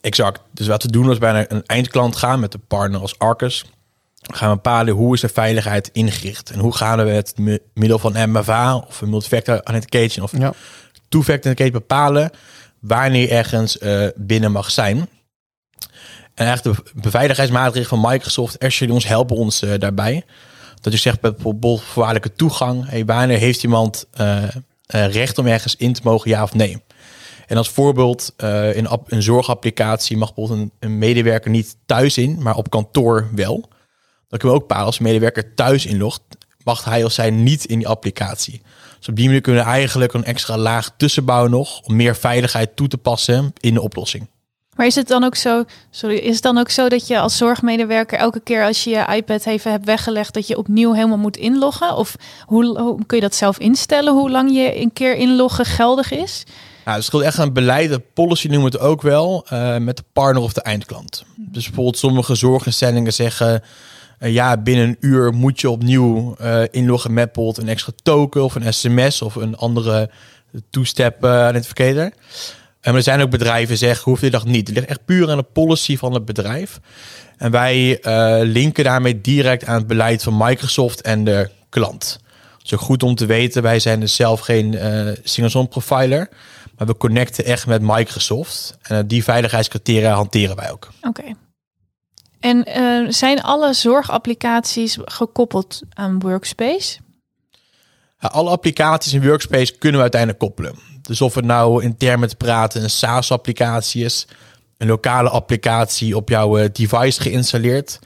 Exact. 0.00 0.40
Dus 0.52 0.66
wat 0.66 0.82
we 0.82 0.90
doen 0.90 1.08
als 1.08 1.18
bij 1.18 1.46
een 1.48 1.66
eindklant 1.66 2.16
gaan 2.16 2.40
met 2.40 2.52
de 2.52 2.60
partner 2.68 3.00
als 3.00 3.18
Arcus 3.18 3.64
gaan 4.20 4.48
we 4.48 4.54
bepalen 4.54 4.94
hoe 4.94 5.14
is 5.14 5.20
de 5.20 5.28
veiligheid 5.28 5.90
ingericht. 5.92 6.50
En 6.50 6.58
hoe 6.58 6.74
gaan 6.74 7.04
we 7.04 7.10
het 7.10 7.34
middel 7.74 7.98
van 7.98 8.30
MFA 8.30 8.76
of 8.76 9.02
multifactor 9.02 9.60
authentication 9.62 10.24
of 10.24 10.32
ja. 10.32 10.52
two-factor 11.08 11.34
authentication 11.34 11.72
bepalen 11.72 12.30
wanneer 12.80 13.30
ergens 13.30 13.76
uh, 13.76 14.06
binnen 14.16 14.52
mag 14.52 14.70
zijn. 14.70 15.08
En 16.34 16.46
eigenlijk 16.46 16.84
de 16.84 17.00
beveiligheidsmaatregelen 17.00 18.00
van 18.00 18.10
Microsoft, 18.10 18.64
Azure, 18.64 18.92
ons 18.92 19.06
helpen 19.06 19.36
ons 19.36 19.62
uh, 19.62 19.78
daarbij. 19.78 20.24
Dat 20.80 20.92
je 20.92 20.98
zegt 20.98 21.20
bijvoorbeeld 21.20 21.82
voorwaardelijke 21.82 22.36
toegang. 22.36 22.88
Hey, 22.88 23.04
wanneer 23.04 23.38
heeft 23.38 23.62
iemand 23.62 24.06
uh, 24.20 24.44
recht 24.86 25.38
om 25.38 25.46
ergens 25.46 25.76
in 25.76 25.92
te 25.92 26.00
mogen, 26.04 26.30
ja 26.30 26.42
of 26.42 26.54
nee? 26.54 26.82
En 27.46 27.56
als 27.56 27.68
voorbeeld, 27.68 28.34
in 28.74 28.86
een 29.06 29.22
zorgapplicatie 29.22 30.16
mag 30.16 30.34
bijvoorbeeld 30.34 30.70
een, 30.80 30.88
een 30.88 30.98
medewerker 30.98 31.50
niet 31.50 31.76
thuis 31.86 32.18
in, 32.18 32.42
maar 32.42 32.56
op 32.56 32.70
kantoor 32.70 33.28
wel. 33.34 33.68
Dan 34.28 34.38
kunnen 34.38 34.56
we 34.56 34.62
ook 34.62 34.68
bepalen 34.68 34.86
als 34.86 34.98
medewerker 34.98 35.54
thuis 35.54 35.86
inlogt, 35.86 36.22
mag 36.64 36.84
hij 36.84 37.04
of 37.04 37.12
zij 37.12 37.30
niet 37.30 37.64
in 37.64 37.78
die 37.78 37.88
applicatie. 37.88 38.62
Dus 38.98 39.08
op 39.08 39.16
die 39.16 39.26
manier 39.26 39.40
kunnen 39.40 39.64
we 39.64 39.70
eigenlijk 39.70 40.12
een 40.12 40.24
extra 40.24 40.56
laag 40.56 40.90
tussenbouwen 40.96 41.50
nog 41.50 41.80
om 41.80 41.96
meer 41.96 42.16
veiligheid 42.16 42.76
toe 42.76 42.88
te 42.88 42.98
passen 42.98 43.52
in 43.60 43.74
de 43.74 43.80
oplossing. 43.80 44.28
Maar 44.78 44.86
is 44.86 44.94
het 44.94 45.08
dan 45.08 45.24
ook 45.24 45.34
zo, 45.34 45.64
sorry, 45.90 46.16
is 46.16 46.34
het 46.34 46.42
dan 46.42 46.58
ook 46.58 46.70
zo 46.70 46.88
dat 46.88 47.06
je 47.06 47.18
als 47.18 47.36
zorgmedewerker 47.36 48.18
elke 48.18 48.40
keer 48.40 48.64
als 48.64 48.84
je 48.84 48.90
je 48.90 49.14
iPad 49.14 49.46
even 49.46 49.70
hebt 49.70 49.84
weggelegd, 49.84 50.34
dat 50.34 50.46
je 50.46 50.58
opnieuw 50.58 50.92
helemaal 50.92 51.18
moet 51.18 51.36
inloggen? 51.36 51.96
Of 51.96 52.16
hoe, 52.44 52.80
hoe 52.80 53.06
kun 53.06 53.16
je 53.16 53.22
dat 53.22 53.34
zelf 53.34 53.58
instellen, 53.58 54.12
hoe 54.12 54.30
lang 54.30 54.54
je 54.54 54.80
een 54.80 54.92
keer 54.92 55.16
inloggen 55.16 55.64
geldig 55.64 56.10
is? 56.10 56.44
Ja, 56.84 56.94
het 56.94 57.04
scheelt 57.04 57.22
echt 57.22 57.38
een 57.38 57.52
beleid, 57.52 57.90
de 57.90 58.02
policy 58.14 58.48
noemen 58.48 58.70
we 58.70 58.76
het 58.76 58.86
ook 58.86 59.02
wel, 59.02 59.46
uh, 59.52 59.76
met 59.76 59.96
de 59.96 60.04
partner 60.12 60.42
of 60.42 60.52
de 60.52 60.62
eindklant. 60.62 61.24
Dus 61.36 61.64
bijvoorbeeld 61.64 61.98
sommige 61.98 62.34
zorginstellingen 62.34 63.12
zeggen, 63.12 63.62
ja, 64.18 64.56
binnen 64.56 64.88
een 64.88 64.96
uur 65.00 65.32
moet 65.32 65.60
je 65.60 65.70
opnieuw 65.70 66.36
uh, 66.40 66.62
inloggen 66.70 67.12
met 67.12 67.32
bijvoorbeeld 67.32 67.66
een 67.66 67.72
extra 67.72 67.92
token 68.02 68.44
of 68.44 68.54
een 68.54 68.72
sms 68.72 69.22
of 69.22 69.34
een 69.34 69.56
andere 69.56 70.10
two-step 70.70 71.24
uh, 71.24 71.46
identificator. 71.50 72.12
En 72.80 72.94
er 72.94 73.02
zijn 73.02 73.20
ook 73.20 73.30
bedrijven 73.30 73.68
die 73.68 73.76
zeggen, 73.76 74.04
hoeft 74.04 74.20
dit 74.20 74.32
dat 74.32 74.44
niet. 74.44 74.66
Het 74.66 74.76
ligt 74.76 74.88
echt 74.88 75.04
puur 75.04 75.30
aan 75.30 75.36
de 75.36 75.42
policy 75.42 75.96
van 75.96 76.14
het 76.14 76.24
bedrijf. 76.24 76.80
En 77.36 77.50
wij 77.50 77.98
linken 78.44 78.84
daarmee 78.84 79.20
direct 79.20 79.64
aan 79.64 79.78
het 79.78 79.86
beleid 79.86 80.22
van 80.22 80.36
Microsoft 80.36 81.00
en 81.00 81.24
de 81.24 81.50
klant. 81.68 82.20
Het 82.58 82.72
is 82.72 82.86
goed 82.86 83.02
om 83.02 83.14
te 83.14 83.26
weten, 83.26 83.62
wij 83.62 83.78
zijn 83.78 84.00
dus 84.00 84.14
zelf 84.14 84.40
geen 84.40 84.72
uh, 84.72 85.12
single 85.22 85.66
profiler. 85.66 86.28
Maar 86.76 86.86
we 86.86 86.96
connecten 86.96 87.44
echt 87.44 87.66
met 87.66 87.82
Microsoft. 87.82 88.78
En 88.82 89.06
die 89.06 89.24
veiligheidscriteria 89.24 90.14
hanteren 90.14 90.56
wij 90.56 90.70
ook. 90.70 90.88
Oké. 91.02 91.22
En 92.40 92.68
uh, 92.68 93.10
zijn 93.10 93.42
alle 93.42 93.72
zorgapplicaties 93.72 94.98
gekoppeld 95.04 95.80
aan 95.92 96.18
Workspace? 96.18 96.98
Alle 98.18 98.50
applicaties 98.50 99.12
in 99.12 99.26
Workspace 99.26 99.78
kunnen 99.78 99.96
we 99.96 100.02
uiteindelijk 100.02 100.40
koppelen. 100.40 100.74
Dus 101.02 101.20
of 101.20 101.34
het 101.34 101.44
nou 101.44 101.82
in 101.82 101.96
termen 101.96 102.28
te 102.28 102.36
praten 102.36 102.82
een 102.82 102.90
SaaS-applicatie 102.90 104.04
is, 104.04 104.26
een 104.76 104.88
lokale 104.88 105.28
applicatie 105.28 106.16
op 106.16 106.28
jouw 106.28 106.58
eh, 106.58 106.68
device 106.72 107.20
geïnstalleerd, 107.20 107.98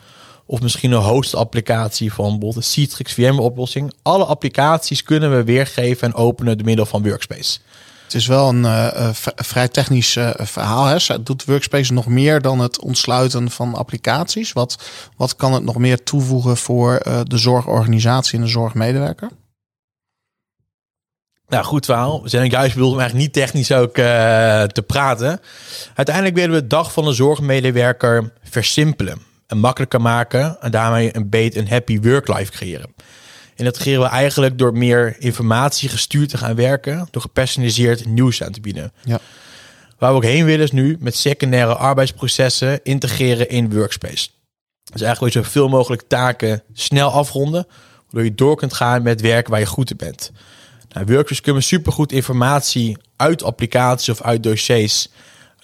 of 0.47 0.61
misschien 0.61 0.93
een 0.93 1.03
host-applicatie 1.03 2.13
van 2.13 2.25
bijvoorbeeld 2.25 2.57
een 2.57 2.63
Citrix 2.63 3.13
VMware-oplossing. 3.13 3.93
Alle 4.03 4.25
applicaties 4.25 5.03
kunnen 5.03 5.37
we 5.37 5.45
weergeven 5.45 6.09
en 6.09 6.15
openen 6.15 6.57
door 6.57 6.67
middel 6.67 6.87
van 6.87 7.03
Workspace. 7.03 7.59
Het 8.13 8.21
is 8.21 8.27
wel 8.27 8.49
een 8.49 8.65
uh, 8.65 9.09
vrij 9.37 9.69
technisch 9.69 10.17
uh, 10.17 10.31
verhaal. 10.37 10.85
Hè. 10.85 11.23
Doet 11.23 11.45
Workspace 11.45 11.93
nog 11.93 12.07
meer 12.07 12.41
dan 12.41 12.59
het 12.59 12.81
ontsluiten 12.81 13.51
van 13.51 13.75
applicaties? 13.75 14.53
Wat, 14.53 14.83
wat 15.17 15.37
kan 15.37 15.53
het 15.53 15.63
nog 15.63 15.77
meer 15.77 16.03
toevoegen 16.03 16.57
voor 16.57 17.01
de 17.25 17.39
zorgorganisatie 17.39 18.39
en 18.39 18.45
de 18.45 18.51
zorgmedewerker? 18.51 19.31
Nou, 21.49 21.65
goed 21.65 21.85
verhaal. 21.85 22.23
We 22.23 22.29
zijn 22.29 22.51
juist 22.51 22.75
bedoeld 22.75 22.93
om 22.93 23.01
eigenlijk 23.01 23.29
niet 23.29 23.45
technisch 23.45 23.73
ook 23.73 23.95
te 23.95 24.85
praten. 24.87 25.41
Uiteindelijk 25.95 26.37
willen 26.37 26.55
we 26.55 26.61
de 26.61 26.67
dag 26.67 26.93
van 26.93 27.05
de 27.05 27.13
zorgmedewerker 27.13 28.33
versimpelen 28.43 29.23
en 29.47 29.59
makkelijker 29.59 30.01
maken 30.01 30.57
en 30.61 30.71
daarmee 30.71 31.17
een 31.17 31.29
beter 31.29 31.61
en 31.61 31.69
happy 31.69 32.01
work-life 32.01 32.53
creëren. 32.53 32.95
En 33.63 33.69
dat 33.69 33.79
creëren 33.79 34.03
we 34.03 34.09
eigenlijk 34.09 34.59
door 34.59 34.73
meer 34.73 35.17
informatie 35.19 35.89
gestuurd 35.89 36.29
te 36.29 36.39
gaan 36.39 36.55
werken, 36.55 37.09
door 37.11 37.23
gepersonaliseerd 37.23 38.07
nieuws 38.07 38.43
aan 38.43 38.53
te 38.53 38.61
bieden. 38.61 38.93
Ja. 39.05 39.19
Waar 39.99 40.11
we 40.11 40.17
ook 40.17 40.25
heen 40.25 40.45
willen 40.45 40.65
is 40.65 40.73
nu 40.73 40.97
met 41.01 41.17
secundaire 41.17 41.75
arbeidsprocessen 41.75 42.81
integreren 42.83 43.49
in 43.49 43.75
Workspace. 43.75 44.29
Dus 44.93 45.01
eigenlijk 45.03 45.35
wil 45.35 45.43
je 45.43 45.49
zoveel 45.49 45.69
mogelijk 45.69 46.03
taken 46.09 46.63
snel 46.73 47.11
afronden, 47.11 47.67
waardoor 48.03 48.25
je 48.25 48.35
door 48.35 48.57
kunt 48.57 48.75
gaan 48.75 49.03
met 49.03 49.21
werk 49.21 49.49
waar 49.49 49.61
je 49.61 49.67
goed 49.67 49.91
in 49.91 49.97
bent. 49.97 50.33
Nou, 50.89 51.07
Workspace 51.07 51.43
kunnen 51.43 51.63
supergoed 51.63 52.13
informatie 52.13 52.97
uit 53.17 53.43
applicaties 53.43 54.09
of 54.09 54.23
uit 54.23 54.43
dossiers 54.43 55.09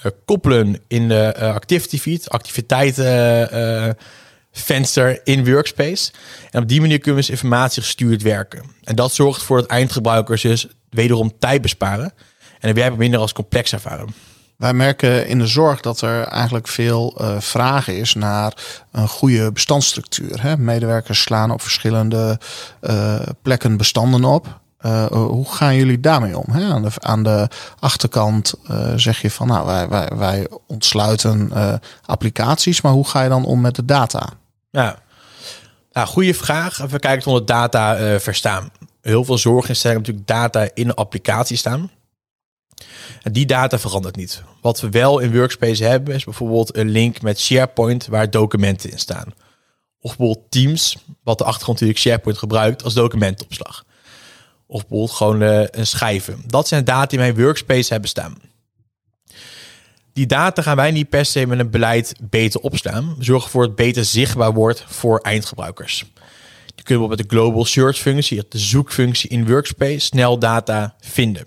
uh, 0.04 0.12
koppelen 0.24 0.80
in 0.88 1.08
de 1.08 1.34
uh, 1.36 1.42
activity 1.54 1.98
feed, 1.98 2.30
activiteiten 2.30 3.54
uh, 3.54 3.90
venster 4.52 5.20
in 5.24 5.44
Workspace. 5.50 6.10
En 6.50 6.62
op 6.62 6.68
die 6.68 6.80
manier 6.80 6.98
kunnen 6.98 7.24
we 7.24 7.30
informatie 7.30 7.82
gestuurd 7.82 8.22
werken. 8.22 8.62
En 8.84 8.96
dat 8.96 9.14
zorgt 9.14 9.42
voor 9.42 9.60
dat 9.60 9.70
eindgebruikers 9.70 10.42
dus 10.42 10.66
wederom 10.90 11.38
tijd 11.38 11.62
besparen 11.62 12.12
en 12.60 12.74
de 12.74 12.80
werk 12.80 12.96
minder 12.96 13.20
als 13.20 13.32
complex 13.32 13.72
ervaren. 13.72 14.14
Wij 14.56 14.72
merken 14.72 15.26
in 15.26 15.38
de 15.38 15.46
zorg 15.46 15.80
dat 15.80 16.00
er 16.00 16.22
eigenlijk 16.22 16.68
veel 16.68 17.18
uh, 17.20 17.40
vragen 17.40 17.96
is 17.96 18.14
naar 18.14 18.52
een 18.92 19.08
goede 19.08 19.52
bestandsstructuur. 19.52 20.42
Hè? 20.42 20.56
Medewerkers 20.56 21.22
slaan 21.22 21.50
op 21.50 21.62
verschillende 21.62 22.40
uh, 22.80 23.20
plekken 23.42 23.76
bestanden 23.76 24.24
op. 24.24 24.60
Uh, 24.86 25.06
hoe 25.06 25.52
gaan 25.52 25.76
jullie 25.76 26.00
daarmee 26.00 26.38
om? 26.38 26.52
Hè? 26.52 26.72
Aan, 26.72 26.82
de, 26.82 26.90
aan 26.98 27.22
de 27.22 27.48
achterkant 27.78 28.54
uh, 28.70 28.92
zeg 28.96 29.20
je 29.22 29.30
van 29.30 29.46
nou, 29.46 29.88
wij, 29.88 30.08
wij, 30.08 30.48
ontsluiten 30.66 31.52
applicaties, 32.04 32.80
maar 32.80 32.92
hoe 32.92 33.08
ga 33.08 33.22
je 33.22 33.28
dan 33.28 33.44
om 33.44 33.60
met 33.60 33.74
de 33.74 33.84
data? 33.84 34.28
Ja, 34.70 34.98
nou, 35.92 36.06
goede 36.06 36.34
vraag. 36.34 36.82
Even 36.82 37.00
kijken 37.00 37.26
onder 37.26 37.46
data 37.46 38.18
verstaan. 38.20 38.70
Heel 39.00 39.24
veel 39.24 39.38
zorginstellingen 39.38 40.04
hebben 40.04 40.26
natuurlijk 40.26 40.52
data 40.52 40.74
in 40.74 40.88
een 40.88 40.94
applicatie 40.94 41.56
staan. 41.56 41.90
En 43.22 43.32
die 43.32 43.46
data 43.46 43.78
verandert 43.78 44.16
niet. 44.16 44.42
Wat 44.60 44.80
we 44.80 44.90
wel 44.90 45.18
in 45.18 45.32
Workspace 45.32 45.84
hebben 45.84 46.14
is 46.14 46.24
bijvoorbeeld 46.24 46.76
een 46.76 46.88
link 46.88 47.22
met 47.22 47.40
SharePoint 47.40 48.06
waar 48.06 48.30
documenten 48.30 48.90
in 48.90 48.98
staan. 48.98 49.34
Of 50.00 50.16
bijvoorbeeld 50.16 50.50
Teams, 50.50 50.96
wat 51.22 51.38
de 51.38 51.44
achtergrond 51.44 51.80
natuurlijk 51.80 52.06
SharePoint 52.06 52.38
gebruikt 52.38 52.84
als 52.84 52.94
documentopslag. 52.94 53.84
Of 54.70 54.80
bijvoorbeeld 54.80 55.16
gewoon 55.16 55.42
uh, 55.42 55.64
een 55.70 55.86
schijven. 55.86 56.42
Dat 56.46 56.68
zijn 56.68 56.84
data 56.84 57.06
die 57.06 57.18
wij 57.18 57.28
in 57.28 57.42
Workspace 57.42 57.92
hebben 57.92 58.10
staan. 58.10 58.36
Die 60.12 60.26
data 60.26 60.62
gaan 60.62 60.76
wij 60.76 60.90
niet 60.90 61.08
per 61.08 61.24
se 61.24 61.46
met 61.46 61.58
een 61.58 61.70
beleid 61.70 62.14
beter 62.22 62.60
opslaan. 62.60 63.16
Zorgen 63.18 63.50
voor 63.50 63.62
het 63.62 63.74
beter 63.74 64.04
zichtbaar 64.04 64.52
wordt 64.52 64.84
voor 64.86 65.18
eindgebruikers. 65.18 66.04
Je 66.74 66.82
kunt 66.82 67.08
met 67.08 67.18
de 67.18 67.24
Global 67.26 67.64
Search 67.64 67.98
functie, 67.98 68.44
de 68.48 68.58
zoekfunctie 68.58 69.30
in 69.30 69.46
Workspace, 69.46 69.98
snel 69.98 70.38
data 70.38 70.94
vinden. 71.00 71.46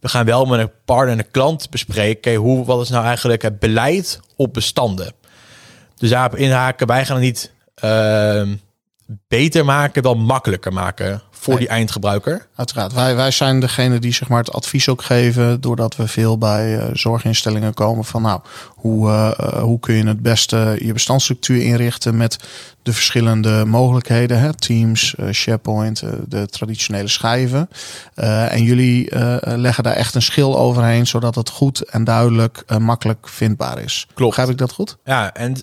We 0.00 0.08
gaan 0.08 0.24
wel 0.24 0.44
met 0.44 0.60
een 0.60 0.70
partner 0.84 1.12
en 1.12 1.18
een 1.18 1.30
klant 1.30 1.70
bespreken, 1.70 2.34
hoe, 2.34 2.64
wat 2.64 2.82
is 2.82 2.88
nou 2.88 3.04
eigenlijk 3.04 3.42
het 3.42 3.58
beleid 3.58 4.20
op 4.36 4.52
bestanden. 4.52 5.12
Dus 5.96 6.10
daarop 6.10 6.36
inhaken, 6.36 6.86
wij 6.86 7.06
gaan 7.06 7.20
niet 7.20 7.52
uh, 7.84 8.42
beter 9.28 9.64
maken, 9.64 10.02
wel 10.02 10.14
makkelijker 10.14 10.72
maken 10.72 11.22
voor 11.30 11.54
nee. 11.54 11.62
die 11.62 11.68
eindgebruiker. 11.68 12.46
Uiteraard. 12.54 12.92
Wij, 12.92 13.16
wij 13.16 13.30
zijn 13.30 13.60
degene 13.60 13.98
die 13.98 14.12
zeg 14.12 14.28
maar, 14.28 14.38
het 14.38 14.52
advies 14.52 14.88
ook 14.88 15.02
geven, 15.02 15.60
doordat 15.60 15.96
we 15.96 16.08
veel 16.08 16.38
bij 16.38 16.76
uh, 16.76 16.84
zorginstellingen 16.92 17.74
komen 17.74 18.04
van 18.04 18.22
nou, 18.22 18.40
hoe, 18.68 19.08
uh, 19.08 19.30
hoe 19.62 19.80
kun 19.80 19.94
je 19.94 20.06
het 20.06 20.22
beste 20.22 20.76
je 20.80 20.92
bestandsstructuur 20.92 21.62
inrichten 21.62 22.16
met 22.16 22.38
de 22.82 22.92
verschillende 22.92 23.64
mogelijkheden. 23.64 24.40
Hè? 24.40 24.54
Teams, 24.54 25.14
uh, 25.20 25.30
SharePoint, 25.30 26.02
de 26.28 26.46
traditionele 26.46 27.08
schijven. 27.08 27.68
en 28.14 28.62
jullie 28.62 29.08
leggen 29.42 29.84
daar 29.84 29.94
echt 29.94 30.14
een 30.14 30.22
schil 30.22 30.58
overheen, 30.58 31.06
zodat 31.06 31.34
het 31.34 31.48
goed 31.48 31.80
en 31.80 32.04
duidelijk 32.04 32.64
makkelijk 32.78 33.28
vindbaar 33.28 33.78
is. 33.78 34.06
Klopt. 34.14 34.30
Begrijp 34.30 34.50
ik 34.50 34.58
dat 34.58 34.72
goed? 34.72 34.96
Ja, 35.04 35.34
en 35.34 35.56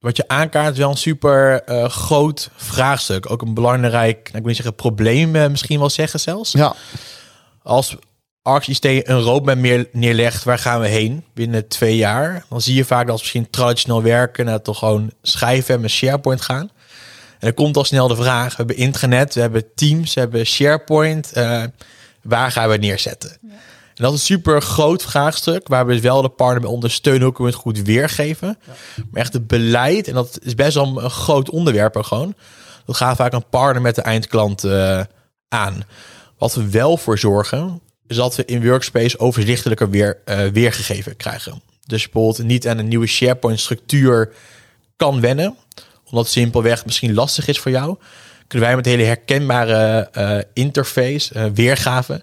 wat 0.00 0.16
je 0.16 0.28
aankaart 0.28 0.72
is 0.72 0.78
wel 0.78 0.90
een 0.90 0.96
super 0.96 1.62
uh, 1.68 1.88
groot 1.88 2.50
vraagstuk. 2.56 3.30
Ook 3.30 3.42
een 3.42 3.54
belangrijk, 3.54 4.16
nou, 4.16 4.26
ik 4.26 4.32
wil 4.32 4.42
niet 4.42 4.56
zeggen 4.56 4.74
probleem, 4.74 5.36
uh, 5.36 5.46
misschien 5.46 5.78
wel 5.78 5.90
zeggen 5.90 6.20
zelfs. 6.20 6.52
Ja. 6.52 6.74
Als 7.62 7.96
ArcST 8.42 8.84
een 8.84 9.20
roadmap 9.20 9.56
meer 9.56 9.88
neerlegt, 9.92 10.44
waar 10.44 10.58
gaan 10.58 10.80
we 10.80 10.88
heen 10.88 11.24
binnen 11.34 11.68
twee 11.68 11.96
jaar? 11.96 12.44
Dan 12.48 12.60
zie 12.60 12.74
je 12.74 12.84
vaak 12.84 13.02
dat 13.02 13.10
als 13.10 13.20
misschien 13.20 13.50
traditioneel 13.50 14.02
werken, 14.02 14.44
naar 14.44 14.62
toch 14.62 14.78
gewoon 14.78 15.10
schrijven 15.22 15.80
met 15.80 15.90
SharePoint 15.90 16.40
gaan. 16.40 16.70
En 17.30 17.46
dan 17.46 17.54
komt 17.54 17.76
al 17.76 17.84
snel 17.84 18.08
de 18.08 18.16
vraag, 18.16 18.50
we 18.50 18.56
hebben 18.56 18.76
intranet, 18.76 19.34
we 19.34 19.40
hebben 19.40 19.74
Teams, 19.74 20.14
we 20.14 20.20
hebben 20.20 20.46
SharePoint. 20.46 21.32
Uh, 21.36 21.62
waar 22.22 22.52
gaan 22.52 22.68
we 22.68 22.76
neerzetten? 22.76 23.38
Ja. 23.42 23.48
En 24.00 24.06
dat 24.06 24.14
is 24.14 24.20
een 24.20 24.36
super 24.36 24.62
groot 24.62 25.02
vraagstuk, 25.02 25.68
waar 25.68 25.86
we 25.86 25.92
dus 25.92 26.02
wel 26.02 26.22
de 26.22 26.28
partner 26.28 26.60
bij 26.60 26.70
ondersteunen, 26.70 27.22
hoe 27.22 27.32
kunnen 27.32 27.52
we 27.52 27.58
het 27.58 27.66
goed 27.66 27.86
weergeven. 27.86 28.58
Ja. 28.66 28.72
Maar 29.10 29.20
echt 29.20 29.32
het 29.32 29.46
beleid, 29.46 30.08
en 30.08 30.14
dat 30.14 30.38
is 30.42 30.54
best 30.54 30.74
wel 30.74 31.02
een 31.02 31.10
groot 31.10 31.50
onderwerp 31.50 31.96
er 31.96 32.04
gewoon, 32.04 32.34
dat 32.84 32.96
gaat 32.96 33.16
vaak 33.16 33.32
een 33.32 33.48
partner 33.50 33.82
met 33.82 33.94
de 33.94 34.02
eindklant 34.02 34.64
uh, 34.64 35.00
aan. 35.48 35.84
Wat 36.38 36.54
we 36.54 36.70
wel 36.70 36.96
voor 36.96 37.18
zorgen, 37.18 37.80
is 38.06 38.16
dat 38.16 38.36
we 38.36 38.44
in 38.44 38.66
Workspace 38.66 39.18
overzichtelijker 39.18 39.90
weer, 39.90 40.18
uh, 40.24 40.46
weergegeven 40.46 41.16
krijgen. 41.16 41.62
Dus 41.86 42.08
bijvoorbeeld 42.08 42.48
niet 42.48 42.68
aan 42.68 42.78
een 42.78 42.88
nieuwe 42.88 43.06
SharePoint 43.06 43.60
structuur 43.60 44.32
kan 44.96 45.20
wennen, 45.20 45.56
omdat 46.04 46.24
het 46.24 46.32
simpelweg 46.32 46.84
misschien 46.84 47.14
lastig 47.14 47.48
is 47.48 47.58
voor 47.58 47.70
jou, 47.70 47.96
kunnen 48.46 48.66
wij 48.68 48.76
met 48.76 48.86
een 48.86 48.92
hele 48.92 49.04
herkenbare 49.04 50.08
uh, 50.18 50.38
interface, 50.52 51.50
weergave, 51.54 52.22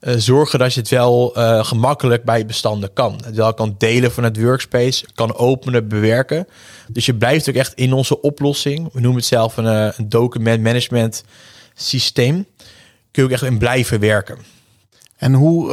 uh, 0.00 0.14
zorgen 0.16 0.58
dat 0.58 0.74
je 0.74 0.80
het 0.80 0.88
wel 0.88 1.38
uh, 1.38 1.64
gemakkelijk 1.64 2.24
bij 2.24 2.46
bestanden 2.46 2.92
kan. 2.92 3.20
Het 3.24 3.34
wel 3.34 3.54
kan 3.54 3.74
delen 3.78 4.12
van 4.12 4.24
het 4.24 4.40
workspace, 4.40 5.06
kan 5.14 5.34
openen, 5.36 5.88
bewerken. 5.88 6.46
Dus 6.88 7.06
je 7.06 7.14
blijft 7.14 7.48
ook 7.48 7.54
echt 7.54 7.74
in 7.74 7.92
onze 7.92 8.20
oplossing. 8.20 8.88
We 8.92 9.00
noemen 9.00 9.18
het 9.18 9.28
zelf 9.28 9.56
een, 9.56 9.64
een 9.64 10.08
document 10.08 10.62
management 10.62 11.24
systeem. 11.74 12.46
Kun 13.10 13.22
je 13.22 13.24
ook 13.24 13.30
echt 13.30 13.42
in 13.42 13.58
blijven 13.58 14.00
werken. 14.00 14.38
En 15.16 15.34
hoe 15.34 15.72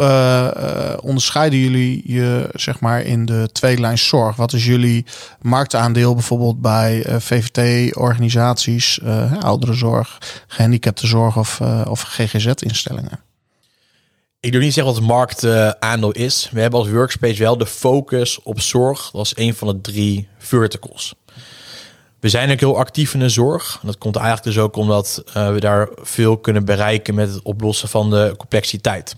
onderscheiden 1.02 1.60
jullie 1.60 2.02
je 2.06 2.50
zeg 2.54 2.80
maar 2.80 3.02
in 3.02 3.26
de 3.26 3.50
tweede 3.52 3.96
zorg? 3.96 4.36
Wat 4.36 4.54
is 4.54 4.66
jullie 4.66 5.06
marktaandeel 5.42 6.14
bijvoorbeeld 6.14 6.62
bij 6.62 7.06
VVT-organisaties, 7.20 9.00
ouderenzorg, 9.40 10.18
gehandicaptenzorg 10.48 11.38
of, 11.38 11.62
of 11.88 12.02
GGZ-instellingen? 12.02 13.20
Ik 14.44 14.52
doe 14.52 14.62
niet 14.62 14.74
zeggen 14.74 14.94
wat 14.94 15.02
het 15.02 15.12
marktaandeel 15.12 16.12
is. 16.12 16.50
We 16.52 16.62
hebben 16.62 16.80
als 16.80 16.90
workspace 16.90 17.44
wel 17.44 17.58
de 17.58 17.66
focus 17.66 18.42
op 18.42 18.62
zorg. 18.62 19.12
Dat 19.12 19.26
is 19.26 19.34
een 19.36 19.54
van 19.54 19.68
de 19.68 19.82
drie 19.82 20.28
verticals. 20.38 21.16
We 22.20 22.30
zijn 22.30 22.52
ook 22.52 22.60
heel 22.60 22.78
actief 22.78 23.14
in 23.14 23.20
de 23.20 23.30
zorg. 23.30 23.80
Dat 23.84 23.98
komt 23.98 24.16
eigenlijk 24.16 24.46
dus 24.46 24.58
ook 24.58 24.76
omdat 24.76 25.24
uh, 25.28 25.52
we 25.52 25.60
daar 25.60 25.90
veel 25.96 26.38
kunnen 26.38 26.66
bereiken 26.66 27.16
met 27.16 27.34
het 27.34 27.42
oplossen 27.42 27.90
van 27.90 28.10
de 28.10 28.34
complexiteit. 28.38 29.16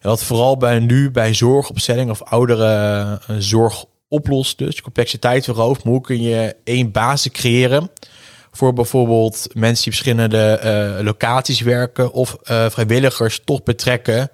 En 0.00 0.08
wat 0.08 0.24
vooral 0.24 0.56
bij 0.56 0.78
nu 0.78 1.10
bij 1.10 1.34
zorgopstelling 1.34 2.10
of 2.10 2.22
oudere 2.22 3.04
uh, 3.30 3.36
zorg 3.38 3.84
oplost, 4.08 4.58
dus 4.58 4.82
complexiteit 4.82 5.44
verhoogt. 5.44 5.82
Hoe 5.82 6.00
kun 6.00 6.22
je 6.22 6.56
één 6.64 6.90
basis 6.90 7.32
creëren 7.32 7.90
voor 8.50 8.72
bijvoorbeeld 8.72 9.46
mensen 9.54 9.84
die 9.84 9.92
verschillende 9.92 10.60
uh, 10.98 11.04
locaties 11.04 11.60
werken 11.60 12.12
of 12.12 12.36
uh, 12.50 12.70
vrijwilligers 12.70 13.40
toch 13.44 13.62
betrekken 13.62 14.30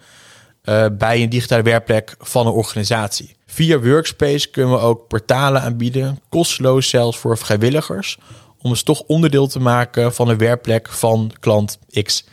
uh, 0.64 0.86
bij 0.92 1.22
een 1.22 1.28
digitale 1.28 1.62
werkplek 1.62 2.14
van 2.18 2.46
een 2.46 2.52
organisatie. 2.52 3.36
Via 3.46 3.78
Workspace 3.80 4.50
kunnen 4.50 4.72
we 4.72 4.78
ook 4.78 5.08
portalen 5.08 5.62
aanbieden, 5.62 6.20
kosteloos 6.28 6.88
zelfs 6.88 7.18
voor 7.18 7.38
vrijwilligers, 7.38 8.18
om 8.58 8.70
eens 8.70 8.82
toch 8.82 9.00
onderdeel 9.00 9.46
te 9.46 9.60
maken 9.60 10.14
van 10.14 10.28
een 10.28 10.38
werkplek 10.38 10.88
van 10.88 11.32
klant 11.40 11.78
X 12.02 12.24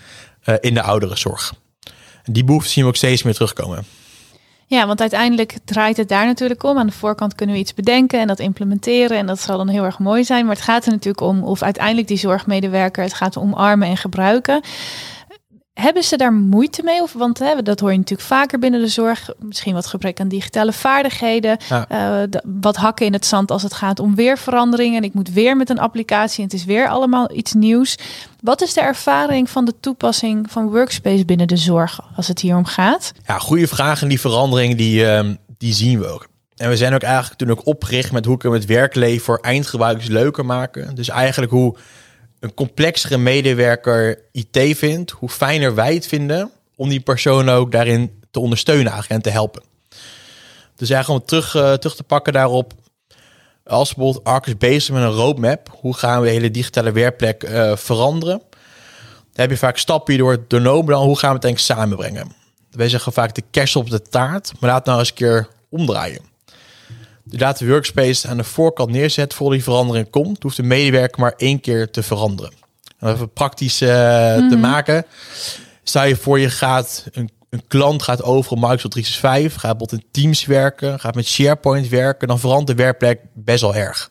in 0.60 0.74
de 0.74 0.82
ouderenzorg. 0.82 1.54
Die 2.24 2.44
behoefte 2.44 2.70
zien 2.70 2.84
we 2.84 2.90
ook 2.90 2.96
steeds 2.96 3.24
meer 3.24 3.34
terugkomen. 3.34 3.86
Ja, 4.72 4.88
want 4.88 5.02
uiteindelijk 5.02 5.58
draait 5.66 5.98
het 5.98 6.10
daar 6.10 6.26
natuurlijk 6.26 6.64
om. 6.64 6.78
Aan 6.78 6.88
de 6.88 6.92
voorkant 6.94 7.36
kunnen 7.36 7.56
we 7.56 7.62
iets 7.62 7.74
bedenken 7.74 8.20
en 8.20 8.28
dat 8.28 8.40
implementeren. 8.40 9.18
En 9.18 9.26
dat 9.26 9.40
zal 9.40 9.58
dan 9.58 9.68
heel 9.68 9.84
erg 9.84 10.00
mooi 10.00 10.24
zijn. 10.24 10.46
Maar 10.46 10.56
het 10.56 10.64
gaat 10.64 10.86
er 10.86 10.92
natuurlijk 10.92 11.22
om 11.22 11.44
of 11.44 11.62
uiteindelijk 11.62 12.08
die 12.08 12.18
zorgmedewerker 12.18 13.04
het 13.04 13.14
gaat 13.14 13.38
omarmen 13.38 13.88
en 13.88 13.98
gebruiken. 13.98 14.62
Hebben 15.74 16.04
ze 16.04 16.18
daar 16.18 16.34
moeite 16.34 16.84
mee? 16.84 17.02
Of, 17.02 17.14
want 17.14 17.40
hè, 17.40 17.62
dat 17.62 17.80
hoor 17.80 17.92
je 17.92 17.98
natuurlijk 17.98 18.28
vaker 18.28 18.60
binnen 18.60 18.80
de 18.80 18.88
zorg. 18.88 19.30
Misschien 19.40 19.74
wat 19.74 19.86
gebrek 19.86 20.20
aan 20.20 20.28
digitale 20.28 20.74
vaardigheden. 20.74 21.58
Uh, 21.92 22.22
wat 22.62 22.76
hakken 22.76 23.06
in 23.06 23.14
het 23.14 23.26
zand 23.26 23.52
als 23.52 23.64
het 23.64 23.74
gaat 23.74 24.00
om 24.00 24.16
weer 24.16 24.38
veranderingen. 24.38 24.98
En 24.98 25.04
ik 25.04 25.14
moet 25.14 25.34
weer 25.34 25.58
met 25.58 25.70
een 25.70 25.80
applicatie. 25.80 26.38
En 26.38 26.44
het 26.44 26.54
is 26.54 26.66
weer 26.66 26.88
allemaal 26.88 27.36
iets 27.36 27.54
nieuws. 27.54 27.98
Wat 28.42 28.62
is 28.62 28.74
de 28.74 28.82
ervaring 28.82 29.50
van 29.50 29.66
de 29.66 29.74
toepassing 29.80 30.52
van 30.52 30.70
Workspace 30.70 31.26
binnen 31.26 31.48
de 31.48 31.58
zorg 31.58 32.00
als 32.16 32.28
het 32.28 32.40
hier 32.40 32.56
om 32.56 32.66
gaat? 32.66 33.12
Ja, 33.26 33.38
goede 33.38 33.68
vragen. 33.68 34.08
Die 34.08 34.20
verandering 34.20 34.76
die, 34.76 35.04
uh, 35.04 35.30
die 35.58 35.74
zien 35.74 36.00
we 36.00 36.08
ook. 36.08 36.28
En 36.56 36.70
we 36.70 36.78
zijn 36.78 36.94
ook 36.94 37.02
eigenlijk 37.02 37.40
toen 37.40 37.52
ook 37.52 37.66
opgericht 37.66 38.12
met 38.12 38.26
hoe 38.26 38.38
kunnen 38.38 38.60
we 38.60 38.66
het 38.66 38.74
werkleven 38.74 39.24
voor 39.24 39.38
eindgebruikers 39.38 40.08
leuker 40.08 40.46
maken. 40.46 40.96
Dus 40.96 41.10
eigenlijk 41.10 41.52
hoe 41.52 41.76
een 42.42 42.54
complexere 42.54 43.18
medewerker 43.18 44.20
IT 44.32 44.78
vindt, 44.78 45.12
hoe 45.12 45.30
fijner 45.30 45.76
wij 45.76 45.94
het 45.94 46.08
vinden 46.08 46.52
om 46.76 46.90
die 46.90 47.00
persoon 47.00 47.50
ook 47.50 47.72
daarin 47.72 48.22
te 48.32 48.40
ondersteunen 48.40 48.94
en 49.08 49.22
te 49.22 49.30
helpen. 49.30 49.64
Dus 50.76 50.90
eigenlijk 50.90 51.22
om 51.22 51.28
terug, 51.28 51.56
uh, 51.56 51.74
terug 51.74 51.96
te 51.96 52.04
pakken 52.04 52.34
daarop, 52.34 52.74
als 53.66 53.94
bijvoorbeeld 53.94 54.26
Arcus 54.26 54.58
bezig 54.58 54.94
met 54.94 55.04
een 55.04 55.10
roadmap, 55.10 55.78
hoe 55.80 55.98
gaan 55.98 56.22
we 56.22 56.28
de 56.28 56.34
hele 56.34 56.52
digitale 56.52 56.92
werkplek 56.92 57.44
uh, 57.44 57.76
veranderen? 57.76 58.42
Dan 59.34 59.42
heb 59.42 59.50
je 59.50 59.58
vaak 59.58 59.78
stappen 59.78 60.18
door 60.18 60.46
door 60.48 60.62
nomen, 60.62 60.94
dan 60.94 61.04
hoe 61.04 61.18
gaan 61.18 61.30
we 61.30 61.36
het 61.36 61.46
eigenlijk 61.46 61.80
samenbrengen? 61.80 62.32
Wij 62.72 62.90
zeggen 62.90 63.14
vaak 63.14 63.36
de 63.36 63.44
kerst 63.52 63.76
op 63.76 63.90
de 63.90 64.02
taart, 64.02 64.52
maar 64.60 64.70
laat 64.70 64.86
nou 64.86 65.00
eens 65.00 65.10
een 65.10 65.16
keer 65.16 65.48
omdraaien. 65.70 66.31
Laat 67.38 67.58
de 67.58 67.68
workspace 67.68 68.28
aan 68.28 68.38
de 68.38 68.44
voorkant 68.44 68.90
neerzet 68.92 69.34
voor 69.34 69.52
die 69.52 69.64
verandering 69.64 70.10
komt, 70.10 70.44
hoeft 70.44 70.56
de 70.56 70.64
medewerker 70.64 71.20
maar 71.20 71.34
één 71.38 71.60
keer 71.60 71.90
te 71.92 72.04
veranderen. 72.04 72.52
En 73.00 73.14
even 73.14 73.34
praktisch 73.34 73.82
uh, 73.82 73.90
te 74.36 74.42
Mhm. 74.50 74.60
maken. 74.60 75.06
Stel 75.84 76.06
je 76.06 76.16
voor 76.16 76.40
je 76.40 76.50
gaat 76.50 77.06
een, 77.12 77.30
een 77.50 77.64
klant 77.68 78.02
gaat 78.04 78.24
over 78.24 78.52
op 78.52 78.58
Microsoft 78.58 78.92
365, 78.92 79.62
gaat 79.62 79.78
bijvoorbeeld 79.78 80.02
in 80.02 80.22
Teams 80.22 80.46
werken, 80.46 81.00
gaat 81.00 81.16
met 81.16 81.26
SharePoint 81.28 81.88
werken, 81.90 82.28
dan 82.28 82.40
verandert 82.40 82.78
de 82.78 82.84
werkplek 82.84 83.20
best 83.34 83.62
wel 83.62 83.76
erg. 83.76 84.10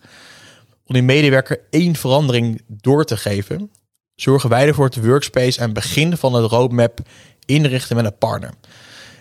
Om 0.87 0.95
die 0.95 1.03
medewerker 1.05 1.61
één 1.71 1.97
verandering 1.97 2.63
door 2.67 3.05
te 3.05 3.17
geven, 3.17 3.71
zorgen 4.15 4.49
wij 4.51 4.67
ervoor 4.67 4.91
dat 4.91 5.03
de 5.03 5.09
workspace 5.09 5.59
aan 5.61 5.65
het 5.65 5.75
begin 5.75 6.17
van 6.17 6.35
het 6.35 6.51
roadmap 6.51 6.99
inrichten 7.47 7.97
met 7.97 8.05
een 8.05 8.19
partner. 8.19 8.51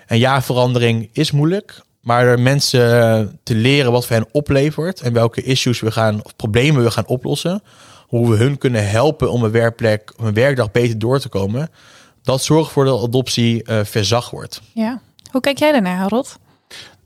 En 0.07 0.17
ja, 0.19 0.41
verandering 0.41 1.09
is 1.13 1.31
moeilijk, 1.31 1.81
maar 2.01 2.39
mensen 2.39 3.39
te 3.43 3.55
leren 3.55 3.91
wat 3.91 4.05
voor 4.05 4.15
hen 4.15 4.27
oplevert 4.31 5.01
en 5.01 5.13
welke 5.13 5.41
issues 5.41 5.79
we 5.79 5.91
gaan 5.91 6.23
of 6.23 6.35
problemen 6.35 6.83
we 6.83 6.91
gaan 6.91 7.07
oplossen, 7.07 7.63
hoe 8.07 8.29
we 8.29 8.37
hun 8.37 8.57
kunnen 8.57 8.89
helpen 8.89 9.31
om 9.31 9.43
een 9.43 9.51
werkplek, 9.51 10.13
een 10.17 10.33
werkdag 10.33 10.71
beter 10.71 10.99
door 10.99 11.19
te 11.19 11.29
komen, 11.29 11.69
dat 12.23 12.43
zorgt 12.43 12.71
voor 12.71 12.85
dat 12.85 13.03
adoptie 13.03 13.69
uh, 13.69 13.79
verzacht 13.83 14.31
wordt. 14.31 14.61
Ja. 14.73 15.01
Hoe 15.31 15.41
kijk 15.41 15.59
jij 15.59 15.71
daarnaar, 15.71 15.97
Harold? 15.97 16.39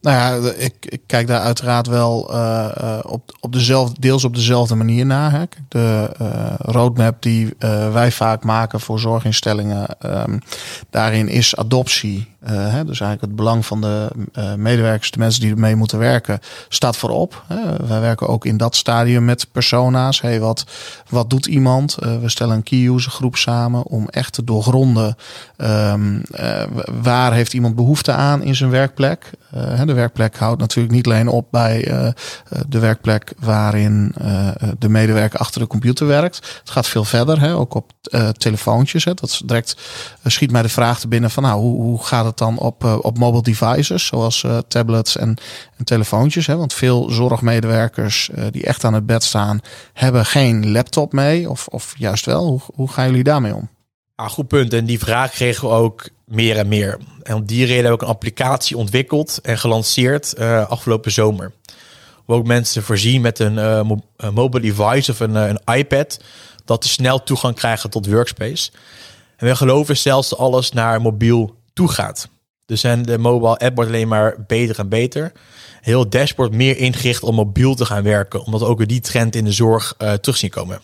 Nou 0.04 0.18
ja, 0.18 0.52
ik, 0.58 0.74
ik 0.80 1.02
kijk 1.06 1.28
daar 1.28 1.40
uiteraard 1.40 1.88
wel 1.88 2.34
uh, 2.34 2.70
uh, 2.82 3.00
op, 3.04 3.38
op 3.40 3.54
dezelfde, 3.54 4.00
deels 4.00 4.24
op 4.24 4.36
dezelfde 4.36 4.76
manier 4.76 5.06
naar. 5.06 5.32
Hè. 5.32 5.44
De 5.68 6.10
uh, 6.22 6.54
roadmap 6.58 7.22
die 7.22 7.54
wij 7.94 8.12
vaak 8.12 8.44
maken 8.44 8.80
voor 8.80 9.00
zorginstellingen, 9.00 9.88
um, 10.06 10.40
daarin 10.90 11.28
is 11.28 11.56
adoptie. 11.56 12.32
Hè, 12.44 12.86
dus 12.86 13.00
eigenlijk 13.00 13.22
het 13.22 13.36
belang 13.36 13.66
van 13.66 13.82
de 13.82 14.10
medewerkers, 14.58 15.12
de 15.12 15.20
mensen 15.20 15.42
die 15.42 15.52
ermee 15.52 15.76
moeten 15.76 16.00
werken, 16.00 16.40
staat 16.70 16.98
voorop. 16.98 17.44
Hè. 17.48 17.88
Wij 17.88 18.00
werken 18.00 18.28
ook 18.28 18.46
in 18.46 18.58
dat 18.58 18.76
stadium 18.76 19.26
met 19.26 19.48
persona's. 19.52 20.22
Hey, 20.22 20.40
wat, 20.40 20.66
wat 21.10 21.30
doet 21.30 21.46
iemand? 21.46 21.96
we 21.96 22.30
stellen 22.30 22.56
een 22.56 22.64
key 22.64 22.88
user 22.88 23.12
groep 23.12 23.36
samen 23.36 23.84
om 23.84 24.10
echt 24.10 24.34
te 24.34 24.44
doorgronden 24.44 25.16
um, 25.58 26.22
waar 27.02 27.34
heeft 27.34 27.54
iemand 27.54 27.76
behoefte 27.76 28.12
aan 28.12 28.44
in 28.44 28.56
zijn 28.56 28.70
werkplek. 28.70 29.32
De 29.86 29.94
werkplek 29.94 30.38
houdt 30.38 30.60
natuurlijk 30.60 30.94
niet 30.94 31.06
alleen 31.06 31.28
op 31.28 31.48
bij 31.52 31.92
uh, 31.92 32.08
de 32.68 32.80
werkplek 32.80 33.34
waarin 33.40 34.16
de 34.80 34.90
medewerker 34.90 35.40
achter 35.40 35.62
de 35.62 35.68
computer 35.68 36.08
werkt. 36.08 36.36
Het 36.60 36.70
gaat 36.70 36.88
veel 36.88 37.04
verder, 37.04 37.40
hè, 37.40 37.56
ook 37.56 37.74
op 37.74 37.92
telefoontjes. 38.38 39.06
Hè. 39.06 39.14
Dat 39.14 39.42
direct 39.46 39.76
schiet 40.24 40.52
mij 40.52 40.62
de 40.62 40.70
vraag 40.70 41.00
te 41.00 41.08
binnen 41.08 41.32
van 41.32 41.44
nou, 41.44 41.62
hoe, 41.62 41.82
hoe 41.82 42.04
gaat 42.04 42.26
het 42.26 42.38
dan 42.38 42.58
op, 42.58 42.84
op 43.02 43.18
mobile 43.18 43.44
devices, 43.44 44.06
zoals 44.06 44.46
tablets 44.68 45.18
en, 45.18 45.38
en 45.78 45.86
telefoontjes. 45.86 46.48
Hè. 46.48 46.56
Want 46.58 46.74
veel 46.74 47.10
zorgmedewerkers 47.10 48.30
die 48.52 48.66
echt 48.66 48.84
aan 48.84 48.94
het 48.94 49.06
bed 49.06 49.24
staan, 49.24 49.60
hebben 49.94 50.26
geen 50.26 50.72
laptop 50.72 51.14
mee. 51.14 51.50
Of, 51.50 51.68
of 51.68 51.94
juist 51.98 52.26
wel. 52.26 52.48
Hoe, 52.48 52.62
hoe 52.74 52.92
gaan 52.92 53.06
jullie 53.06 53.24
daarmee 53.24 53.56
om? 53.56 53.70
Ah, 54.16 54.30
goed 54.30 54.48
punt. 54.48 54.74
En 54.74 54.86
die 54.86 55.00
vraag 55.00 55.32
kregen 55.32 55.68
we 55.68 55.74
ook 55.74 56.10
meer 56.26 56.58
en 56.58 56.68
meer. 56.68 56.98
En 57.24 57.36
om 57.36 57.46
die 57.46 57.60
reden 57.60 57.74
hebben 57.74 57.92
we 57.92 57.98
ook 57.98 58.02
een 58.02 58.16
applicatie 58.16 58.78
ontwikkeld 58.78 59.40
en 59.42 59.58
gelanceerd 59.58 60.34
uh, 60.38 60.70
afgelopen 60.70 61.12
zomer. 61.12 61.52
Waar 62.26 62.38
ook 62.38 62.48
mensen 62.48 62.84
voorzien 62.84 63.22
met 63.22 63.40
een 63.40 63.56
uh, 63.56 63.82
mo 63.82 64.02
mobile 64.34 64.74
device 64.74 65.12
of 65.12 65.20
een, 65.20 65.36
een 65.36 65.60
iPad, 65.76 66.20
dat 66.66 66.84
ze 66.86 66.90
snel 66.90 67.24
toegang 67.24 67.56
krijgen 67.56 67.90
tot 67.90 68.08
Workspace. 68.08 68.72
En 69.38 69.48
we 69.48 69.56
geloven 69.56 69.98
zelfs 69.98 70.30
dat 70.30 70.40
alles 70.40 70.72
naar 70.72 71.02
mobiel 71.02 71.56
toe 71.74 71.88
gaat. 71.88 72.30
Dus 72.66 72.84
en 72.84 73.04
de 73.04 73.18
mobile 73.18 73.58
app 73.58 73.76
wordt 73.76 73.92
alleen 73.92 74.08
maar 74.08 74.36
beter 74.48 74.80
en 74.80 74.90
beter. 74.90 75.32
Heel 75.82 76.10
dashboard 76.10 76.54
meer 76.54 76.78
ingericht 76.78 77.24
om 77.24 77.36
mobiel 77.36 77.76
te 77.76 77.86
gaan 77.86 78.04
werken, 78.04 78.44
omdat 78.44 78.62
we 78.62 78.68
ook 78.68 78.88
die 78.88 79.00
trend 79.00 79.36
in 79.36 79.46
de 79.46 79.52
zorg 79.52 79.96
terug 80.22 80.38
zien 80.38 80.50
komen. 80.50 80.82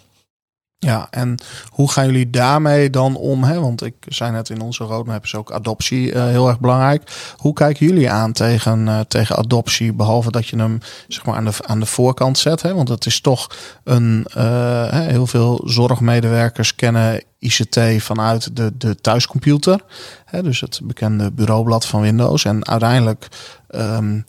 Ja, 0.82 1.08
en 1.10 1.36
hoe 1.70 1.92
gaan 1.92 2.06
jullie 2.06 2.30
daarmee 2.30 2.90
dan 2.90 3.16
om? 3.16 3.44
Hè? 3.44 3.60
Want 3.60 3.84
ik 3.84 3.96
zei 4.08 4.32
net 4.32 4.50
in 4.50 4.62
onze 4.62 4.84
roadmap 4.84 5.24
is 5.24 5.36
ook 5.36 5.52
adoptie 5.52 6.14
uh, 6.14 6.24
heel 6.24 6.48
erg 6.48 6.60
belangrijk. 6.60 7.34
Hoe 7.38 7.54
kijken 7.54 7.86
jullie 7.86 8.10
aan 8.10 8.32
tegen, 8.32 8.88
uh, 8.88 9.00
tegen 9.00 9.36
adoptie? 9.36 9.94
Behalve 9.94 10.32
dat 10.32 10.48
je 10.48 10.58
hem 10.58 10.80
zeg 11.08 11.26
maar, 11.26 11.36
aan, 11.36 11.46
de, 11.46 11.52
aan 11.66 11.80
de 11.80 11.86
voorkant 11.86 12.38
zet. 12.38 12.62
Hè? 12.62 12.74
Want 12.74 12.90
het 12.90 13.06
is 13.06 13.22
toch 13.22 13.50
een. 13.84 14.28
Uh, 14.38 14.90
heel 14.90 15.28
veel 15.28 15.62
zorgmedewerkers 15.66 16.76
kennen 16.76 17.24
ICT 17.40 17.80
vanuit 17.98 18.56
de, 18.56 18.78
de 18.78 18.96
thuiscomputer. 18.96 19.80
Hè? 20.26 20.44
Dus 20.44 20.62
het 20.62 20.80
bekende 20.84 21.32
bureaublad 21.32 21.86
van 21.86 22.02
Windows. 22.02 22.46
En 22.46 22.68
uiteindelijk. 22.68 23.28
Um, 23.70 24.26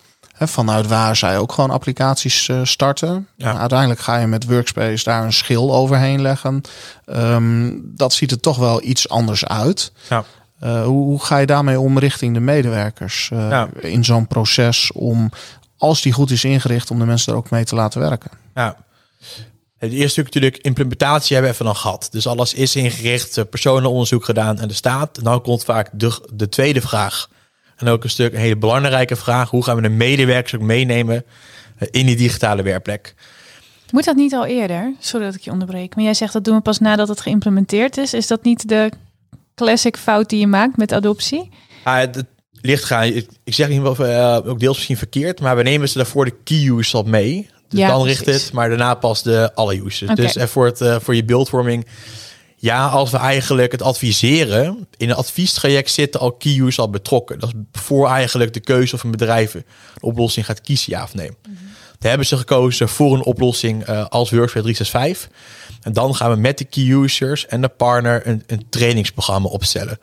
vanuit 0.49 0.87
waar 0.87 1.17
zij 1.17 1.39
ook 1.39 1.53
gewoon 1.53 1.71
applicaties 1.71 2.49
uh, 2.49 2.61
starten. 2.63 3.29
Ja. 3.37 3.59
Uiteindelijk 3.59 4.01
ga 4.01 4.17
je 4.17 4.27
met 4.27 4.47
Workspace 4.47 5.05
daar 5.05 5.25
een 5.25 5.33
schil 5.33 5.75
overheen 5.75 6.21
leggen. 6.23 6.61
Um, 7.07 7.81
dat 7.85 8.13
ziet 8.13 8.31
er 8.31 8.41
toch 8.41 8.57
wel 8.57 8.83
iets 8.83 9.09
anders 9.09 9.47
uit. 9.47 9.93
Ja. 10.09 10.25
Uh, 10.65 10.85
hoe, 10.85 11.05
hoe, 11.05 11.25
ga 11.25 11.39
je 11.39 11.47
daarmee 11.47 11.81
om 11.81 11.99
richting 11.99 12.35
de 12.35 12.41
medewerkers 12.41 13.31
uh, 13.33 13.51
ja. 13.51 13.69
in 13.81 14.05
zo'n 14.05 14.27
proces 14.27 14.93
om, 14.93 15.31
als 15.79 16.03
die 16.03 16.13
goed 16.13 16.31
is 16.31 16.45
ingericht, 16.45 16.91
om 16.91 16.99
de 16.99 17.05
mensen 17.05 17.33
er 17.33 17.39
ook 17.39 17.51
mee 17.51 17.65
te 17.65 17.75
laten 17.75 18.01
werken? 18.01 18.31
Ja. 18.55 18.77
Het 19.79 19.93
eerste 19.93 20.09
stuk 20.09 20.25
natuurlijk 20.25 20.57
implementatie 20.57 21.35
hebben 21.35 21.53
we 21.53 21.59
even 21.59 21.73
dan 21.73 21.83
gehad. 21.83 22.09
Dus 22.11 22.27
alles 22.27 22.55
is 22.55 22.77
ingericht, 22.77 23.51
personenonderzoek 23.51 24.25
gedaan 24.25 24.59
en 24.59 24.69
de 24.69 24.75
staat. 24.75 25.19
En 25.19 25.25
dan 25.25 25.43
komt 25.43 25.65
vaak 25.65 25.89
de, 25.93 26.29
de 26.33 26.49
tweede 26.49 26.81
vraag. 26.81 27.29
En 27.81 27.89
ook 27.89 28.05
een 28.05 28.11
stuk 28.11 28.33
een 28.33 28.41
hele 28.41 28.57
belangrijke 28.57 29.17
vraag: 29.17 29.51
hoe 29.51 29.65
gaan 29.65 29.77
we 29.77 29.83
de 29.83 29.89
medewerkers 29.89 30.55
ook 30.55 30.61
meenemen 30.61 31.25
in 31.91 32.07
die 32.07 32.17
digitale 32.17 32.63
werkplek? 32.63 33.15
Moet 33.91 34.05
dat 34.05 34.17
niet 34.17 34.35
al 34.35 34.47
eerder? 34.47 34.95
Sorry 34.99 35.27
dat 35.27 35.35
ik 35.35 35.41
je 35.41 35.51
onderbreek. 35.51 35.95
Maar 35.95 36.05
jij 36.05 36.15
zegt 36.15 36.33
dat 36.33 36.45
doen 36.45 36.57
we 36.57 36.61
pas 36.61 36.79
nadat 36.79 37.09
het 37.09 37.21
geïmplementeerd 37.21 37.97
is. 37.97 38.15
Is 38.15 38.27
dat 38.27 38.45
niet 38.45 38.69
de 38.69 38.91
classic 39.55 39.97
fout 39.97 40.29
die 40.29 40.41
je 40.41 40.47
maakt 40.47 40.77
met 40.77 40.93
adoptie? 40.93 41.51
Ah, 41.85 41.99
het 41.99 42.25
ligt 42.61 42.85
gaan. 42.85 43.05
Ik, 43.05 43.29
ik 43.45 43.55
zeg 43.55 43.69
niet 43.69 43.83
wel 43.83 43.97
uh, 44.01 44.39
ook 44.45 44.59
deels 44.59 44.77
misschien 44.77 44.97
verkeerd, 44.97 45.41
maar 45.41 45.57
we 45.57 45.63
nemen 45.63 45.89
ze 45.89 45.97
daarvoor 45.97 46.25
de 46.25 46.37
key 46.45 46.69
users 46.69 46.95
al 46.95 47.03
mee. 47.03 47.49
Dus 47.69 47.79
ja, 47.79 47.89
dan 47.89 48.05
richt 48.05 48.27
het, 48.27 48.51
maar 48.53 48.69
daarna 48.69 48.95
pas 48.95 49.23
de 49.23 49.51
alle 49.55 49.85
users. 49.85 50.11
Okay. 50.11 50.25
Dus 50.25 50.37
en 50.37 50.49
voor, 50.49 50.67
het, 50.67 50.81
uh, 50.81 50.97
voor 51.01 51.15
je 51.15 51.25
beeldvorming 51.25 51.87
ja, 52.63 52.87
als 52.87 53.11
we 53.11 53.17
eigenlijk 53.17 53.73
het 53.73 53.83
adviseren, 53.83 54.89
in 54.97 55.11
een 55.11 55.17
adviestraject 55.17 55.91
zitten 55.91 56.21
al 56.21 56.33
key 56.33 56.53
users 56.53 56.79
al 56.79 56.91
betrokken. 56.91 57.39
Dat 57.39 57.49
is 57.49 57.81
voor 57.81 58.09
eigenlijk 58.09 58.53
de 58.53 58.61
keuze 58.61 58.95
of 58.95 59.03
een 59.03 59.11
bedrijf 59.11 59.55
een 59.55 59.65
oplossing 60.01 60.47
gaat 60.47 60.61
kiezen, 60.61 60.93
ja 60.93 61.03
of 61.03 61.15
nee. 61.15 61.29
Mm 61.29 61.37
-hmm. 61.43 61.69
Daar 61.99 62.09
hebben 62.09 62.29
ze 62.29 62.37
gekozen 62.37 62.89
voor 62.89 63.15
een 63.15 63.25
oplossing 63.25 63.89
uh, 63.89 64.07
als 64.07 64.31
Workspace 64.31 64.63
365. 64.63 65.31
En 65.81 65.93
dan 65.93 66.15
gaan 66.15 66.31
we 66.31 66.37
met 66.37 66.59
de 66.59 66.65
key 66.65 66.85
users 66.85 67.47
en 67.47 67.61
de 67.61 67.69
partner 67.69 68.27
een, 68.27 68.43
een 68.47 68.67
trainingsprogramma 68.71 69.49
opstellen. 69.49 69.99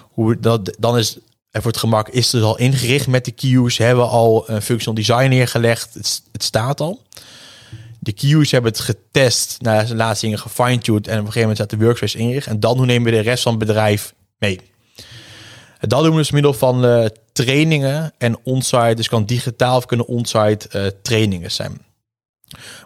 Hoe 0.00 0.40
dat, 0.40 0.76
dan 0.78 0.98
is 0.98 1.18
en 1.50 1.62
voor 1.62 1.70
het 1.70 1.80
gemak 1.80 2.08
is 2.08 2.24
het 2.24 2.32
dus 2.32 2.42
al 2.42 2.58
ingericht 2.58 3.06
met 3.06 3.24
de 3.24 3.30
key 3.30 3.50
users. 3.50 3.78
Hebben 3.78 4.04
we 4.04 4.10
al 4.10 4.50
een 4.50 4.62
functional 4.62 4.94
design 4.94 5.28
neergelegd. 5.28 5.94
Het, 5.94 6.22
het 6.32 6.42
staat 6.42 6.80
al. 6.80 7.02
De 8.02 8.12
queues 8.12 8.50
hebben 8.50 8.70
het 8.70 8.80
getest, 8.80 9.56
naar 9.60 9.86
de 9.86 9.94
laatste 9.94 10.24
dingen 10.24 10.40
gefine-tuned 10.40 11.06
en 11.06 11.12
op 11.12 11.18
een 11.18 11.32
gegeven 11.32 11.40
moment 11.40 11.56
staat 11.56 11.70
de 11.70 11.84
workspace 11.84 12.18
ingericht. 12.18 12.46
En 12.46 12.60
dan 12.60 12.76
hoe 12.76 12.86
nemen 12.86 13.10
we 13.10 13.16
de 13.16 13.22
rest 13.22 13.42
van 13.42 13.52
het 13.52 13.66
bedrijf 13.66 14.14
mee? 14.38 14.60
Dat 15.80 16.02
doen 16.02 16.10
we 16.10 16.16
dus 16.16 16.30
middel 16.30 16.52
van 16.52 16.84
eh, 16.84 17.06
trainingen 17.32 18.12
en 18.18 18.38
onsite. 18.42 18.94
Dus 18.94 19.08
kan 19.08 19.24
digitaal 19.24 19.76
of 19.76 19.86
kunnen 19.86 20.06
onsite 20.06 20.68
eh, 20.68 20.86
trainingen 21.02 21.50
zijn. 21.50 21.82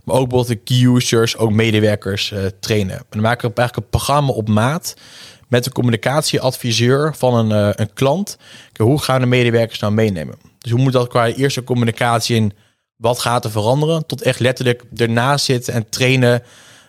Maar 0.04 0.16
ook 0.16 0.28
bijvoorbeeld 0.28 0.46
de 0.46 0.74
key 0.74 0.94
users, 0.94 1.36
ook 1.36 1.52
medewerkers 1.52 2.32
eh, 2.32 2.44
trainen. 2.60 3.02
En 3.10 3.20
maken 3.20 3.48
we 3.48 3.54
eigenlijk 3.54 3.76
een 3.76 3.98
programma 3.98 4.32
op 4.32 4.48
maat 4.48 4.96
met 5.48 5.66
een 5.66 5.72
communicatieadviseur 5.72 7.14
van 7.16 7.34
een, 7.34 7.80
een 7.80 7.92
klant. 7.92 8.36
Hoe 8.76 9.02
gaan 9.02 9.20
de 9.20 9.26
medewerkers 9.26 9.78
nou 9.78 9.92
meenemen? 9.92 10.36
Dus 10.58 10.70
hoe 10.70 10.80
moet 10.80 10.92
dat 10.92 11.08
qua 11.08 11.26
eerste 11.26 11.64
communicatie 11.64 12.36
in 12.36 12.52
wat 12.96 13.18
gaat 13.18 13.44
er 13.44 13.50
veranderen, 13.50 14.06
tot 14.06 14.22
echt 14.22 14.40
letterlijk 14.40 14.84
ernaast 14.96 15.44
zitten 15.44 15.74
en 15.74 15.88
trainen. 15.88 16.42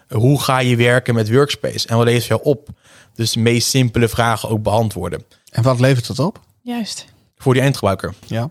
Hoe 0.09 0.41
ga 0.41 0.59
je 0.59 0.75
werken 0.75 1.15
met 1.15 1.31
Workspace 1.31 1.87
en 1.87 1.97
wat 1.97 2.05
levert 2.05 2.25
jou 2.25 2.41
op? 2.43 2.69
Dus 3.13 3.31
de 3.31 3.39
meest 3.39 3.69
simpele 3.69 4.07
vragen 4.07 4.49
ook 4.49 4.63
beantwoorden 4.63 5.23
En 5.51 5.63
wat 5.63 5.79
levert 5.79 6.07
het 6.07 6.19
op? 6.19 6.39
Juist. 6.61 7.05
voor 7.37 7.53
die 7.53 7.61
eindgebruiker. 7.61 8.13
Ja. 8.27 8.49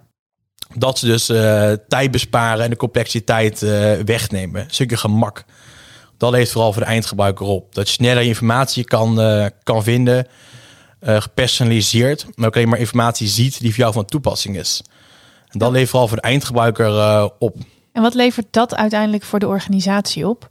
Dat 0.74 0.98
ze 0.98 1.06
dus 1.06 1.28
eh, 1.28 1.72
tijd 1.88 2.10
besparen 2.10 2.64
en 2.64 2.70
de 2.70 2.76
complexiteit 2.76 3.62
eh, 3.62 3.92
wegnemen. 3.92 4.62
Een 4.62 4.70
stukje 4.70 4.96
gemak. 4.96 5.44
Dat 6.16 6.32
levert 6.32 6.50
vooral 6.50 6.72
voor 6.72 6.82
de 6.82 6.88
eindgebruiker 6.88 7.46
op. 7.46 7.74
Dat 7.74 7.88
je 7.88 7.94
sneller 7.94 8.22
informatie 8.22 8.84
kan, 8.84 9.20
eh, 9.20 9.46
kan 9.62 9.82
vinden, 9.82 10.26
eh, 11.00 11.20
gepersonaliseerd, 11.20 12.26
maar 12.34 12.46
ook 12.46 12.56
alleen 12.56 12.68
maar 12.68 12.78
informatie 12.78 13.28
ziet 13.28 13.60
die 13.60 13.70
voor 13.70 13.78
jou 13.78 13.92
van 13.92 14.04
toepassing 14.04 14.56
is. 14.56 14.82
En 15.54 15.60
dat 15.60 15.70
levert 15.70 15.90
vooral 15.90 16.08
voor 16.08 16.16
de 16.16 16.22
eindgebruiker 16.22 16.86
eh, 16.86 17.28
op. 17.38 17.56
En 17.92 18.02
wat 18.02 18.14
levert 18.14 18.46
dat 18.50 18.74
uiteindelijk 18.74 19.22
voor 19.22 19.38
de 19.38 19.46
organisatie 19.46 20.28
op? 20.28 20.50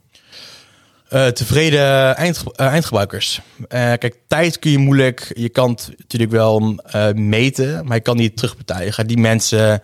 Eh, 1.10 1.28
tevreden 1.28 2.16
eindge- 2.16 2.54
eh, 2.56 2.68
eindgebruikers. 2.68 3.42
Kijk, 3.68 4.16
tijd 4.28 4.60
kun 4.60 4.72
je 4.72 4.78
moeilijk. 4.78 5.32
Je 5.36 5.50
kan 5.50 5.70
het 5.70 5.94
natuurlijk 5.98 6.32
wel 6.32 6.80
meten, 7.16 7.86
maar 7.86 7.96
je 7.96 8.04
kan 8.04 8.18
niet 8.18 8.38
terugbetalen. 8.38 8.86
Je 8.86 8.92
gaat 8.92 9.08
die 9.08 9.18
mensen 9.18 9.82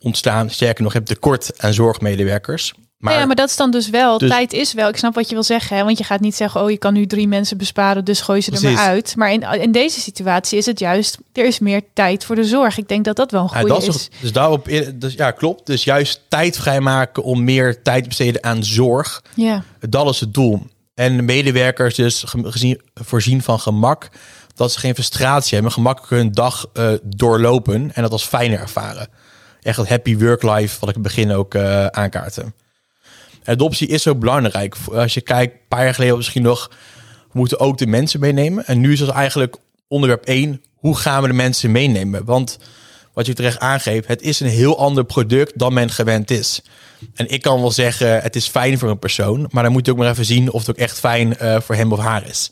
ontstaan. 0.00 0.50
Sterker 0.50 0.82
nog, 0.82 0.92
je 0.92 0.98
hebt 0.98 1.10
tekort 1.10 1.62
aan 1.62 1.72
zorgmedewerkers. 1.72 2.74
Maar, 2.98 3.14
ja, 3.18 3.24
maar 3.26 3.36
dat 3.36 3.48
is 3.48 3.56
dan 3.56 3.70
dus 3.70 3.90
wel. 3.90 4.18
Dus- 4.18 4.30
tijd 4.30 4.52
is 4.52 4.72
wel. 4.72 4.88
Ik 4.88 4.96
snap 4.96 5.14
wat 5.14 5.28
je 5.28 5.34
wil 5.34 5.42
zeggen. 5.42 5.76
Hè? 5.76 5.84
Want 5.84 5.98
je 5.98 6.04
gaat 6.04 6.20
niet 6.20 6.34
zeggen, 6.34 6.62
oh, 6.62 6.70
je 6.70 6.76
kan 6.78 6.92
nu 6.92 7.06
drie 7.06 7.28
mensen 7.28 7.56
besparen, 7.58 8.04
dus 8.04 8.20
gooi 8.20 8.40
ze 8.40 8.50
er 8.52 8.62
maar 8.62 8.76
uit. 8.86 9.16
Maar 9.16 9.32
in, 9.32 9.42
in 9.42 9.72
deze 9.72 10.00
situatie 10.00 10.58
is 10.58 10.66
het 10.66 10.78
juist, 10.78 11.18
er 11.32 11.44
is 11.46 11.58
meer 11.58 11.82
tijd 11.94 12.24
voor 12.24 12.36
de 12.36 12.44
zorg. 12.44 12.78
Ik 12.78 12.88
denk 12.88 13.04
dat 13.04 13.16
dat 13.16 13.30
wel 13.30 13.40
een 13.42 13.48
Ja, 13.52 13.58
goede 13.60 13.74
dat 13.74 13.82
is, 13.82 13.88
is. 13.96 14.08
dus 14.20 14.32
daarop, 14.32 14.68
dus 14.94 15.14
ja, 15.14 15.30
klopt. 15.30 15.66
Dus 15.66 15.84
juist 15.84 16.20
tijd 16.28 16.56
vrijmaken 16.56 17.22
om 17.22 17.44
meer 17.44 17.82
tijd 17.82 18.02
te 18.02 18.08
besteden 18.08 18.44
aan 18.44 18.64
zorg. 18.64 19.22
Ja, 19.34 19.62
Dat 19.88 20.08
is 20.08 20.20
het 20.20 20.34
doel. 20.34 20.62
En 20.94 21.16
de 21.16 21.22
medewerkers 21.22 21.94
dus 21.94 22.22
ge- 22.26 22.50
gezien, 22.50 22.80
voorzien 22.94 23.42
van 23.42 23.60
gemak. 23.60 24.08
Dat 24.54 24.72
ze 24.72 24.78
geen 24.78 24.94
frustratie 24.94 25.54
hebben. 25.54 25.72
Gemakkelijk 25.72 26.12
hun 26.22 26.32
dag 26.32 26.66
eh, 26.72 26.88
doorlopen. 27.02 27.90
En 27.94 28.02
dat 28.02 28.12
als 28.12 28.24
fijner 28.24 28.58
ervaren. 28.60 29.08
Echt 29.62 29.76
dat 29.76 29.88
happy 29.88 30.16
work-life 30.18 30.76
wat 30.80 30.88
ik 30.88 30.96
in 30.96 31.02
het 31.02 31.14
begin 31.14 31.32
ook 31.32 31.54
eh 31.54 31.86
aankaarten. 31.86 32.54
Adoptie 33.46 33.88
is 33.88 34.08
ook 34.08 34.18
belangrijk. 34.18 34.76
Als 34.92 35.14
je 35.14 35.20
kijkt, 35.20 35.52
een 35.52 35.60
paar 35.68 35.84
jaar 35.84 35.94
geleden 35.94 36.16
misschien 36.16 36.42
nog... 36.42 36.70
we 37.32 37.38
moeten 37.38 37.60
ook 37.60 37.78
de 37.78 37.86
mensen 37.86 38.20
meenemen. 38.20 38.66
En 38.66 38.80
nu 38.80 38.92
is 38.92 38.98
dat 38.98 39.08
eigenlijk 39.08 39.56
onderwerp 39.88 40.24
één. 40.24 40.62
Hoe 40.74 40.96
gaan 40.96 41.22
we 41.22 41.28
de 41.28 41.34
mensen 41.34 41.72
meenemen? 41.72 42.24
Want 42.24 42.58
wat 43.12 43.26
je 43.26 43.34
terecht 43.34 43.58
aangeeft, 43.58 44.08
het 44.08 44.22
is 44.22 44.40
een 44.40 44.48
heel 44.48 44.78
ander 44.78 45.04
product 45.04 45.58
dan 45.58 45.72
men 45.72 45.90
gewend 45.90 46.30
is. 46.30 46.62
En 47.14 47.30
ik 47.30 47.42
kan 47.42 47.60
wel 47.60 47.70
zeggen, 47.70 48.22
het 48.22 48.36
is 48.36 48.48
fijn 48.48 48.78
voor 48.78 48.90
een 48.90 48.98
persoon, 48.98 49.48
maar 49.50 49.62
dan 49.62 49.72
moet 49.72 49.86
je 49.86 49.92
ook 49.92 49.98
maar 49.98 50.10
even 50.10 50.24
zien 50.24 50.52
of 50.52 50.60
het 50.60 50.70
ook 50.70 50.76
echt 50.76 50.98
fijn 50.98 51.38
eh, 51.38 51.60
voor 51.60 51.74
hem 51.74 51.92
of 51.92 51.98
haar 51.98 52.28
is. 52.28 52.50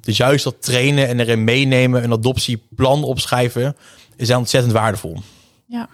Dus 0.00 0.16
juist 0.16 0.44
dat 0.44 0.62
trainen 0.62 1.08
en 1.08 1.20
erin 1.20 1.44
meenemen, 1.44 2.04
een 2.04 2.12
adoptieplan 2.12 3.04
opschrijven, 3.04 3.76
is 4.16 4.30
ontzettend 4.30 4.72
waardevol. 4.72 5.16
ja. 5.66 5.88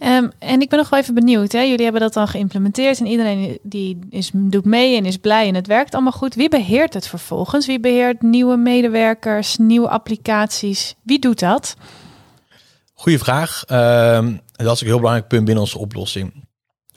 Ehm, 0.00 0.28
en 0.38 0.60
ik 0.60 0.68
ben 0.68 0.78
nog 0.78 0.88
wel 0.88 1.00
even 1.00 1.14
benieuwd. 1.14 1.52
Hè? 1.52 1.60
Jullie 1.60 1.82
hebben 1.82 2.00
dat 2.00 2.12
dan 2.12 2.28
geïmplementeerd 2.28 3.00
en 3.00 3.06
iedereen 3.06 3.58
die 3.62 3.98
is, 4.10 4.30
doet 4.34 4.64
mee 4.64 4.96
en 4.96 5.06
is 5.06 5.16
blij 5.16 5.48
en 5.48 5.54
het 5.54 5.66
werkt 5.66 5.94
allemaal 5.94 6.12
goed. 6.12 6.34
Wie 6.34 6.48
beheert 6.48 6.94
het 6.94 7.08
vervolgens? 7.08 7.66
Wie 7.66 7.80
beheert 7.80 8.22
nieuwe 8.22 8.56
medewerkers, 8.56 9.56
nieuwe 9.56 9.88
applicaties? 9.88 10.94
Wie 11.02 11.18
doet 11.18 11.38
dat? 11.38 11.76
Goeie 12.94 13.18
vraag. 13.18 13.64
Ehm, 13.66 14.36
dat 14.52 14.74
is 14.74 14.80
een 14.80 14.86
heel 14.86 14.96
belangrijk 14.96 15.28
punt 15.28 15.44
binnen 15.44 15.62
onze 15.62 15.78
oplossing. 15.78 16.48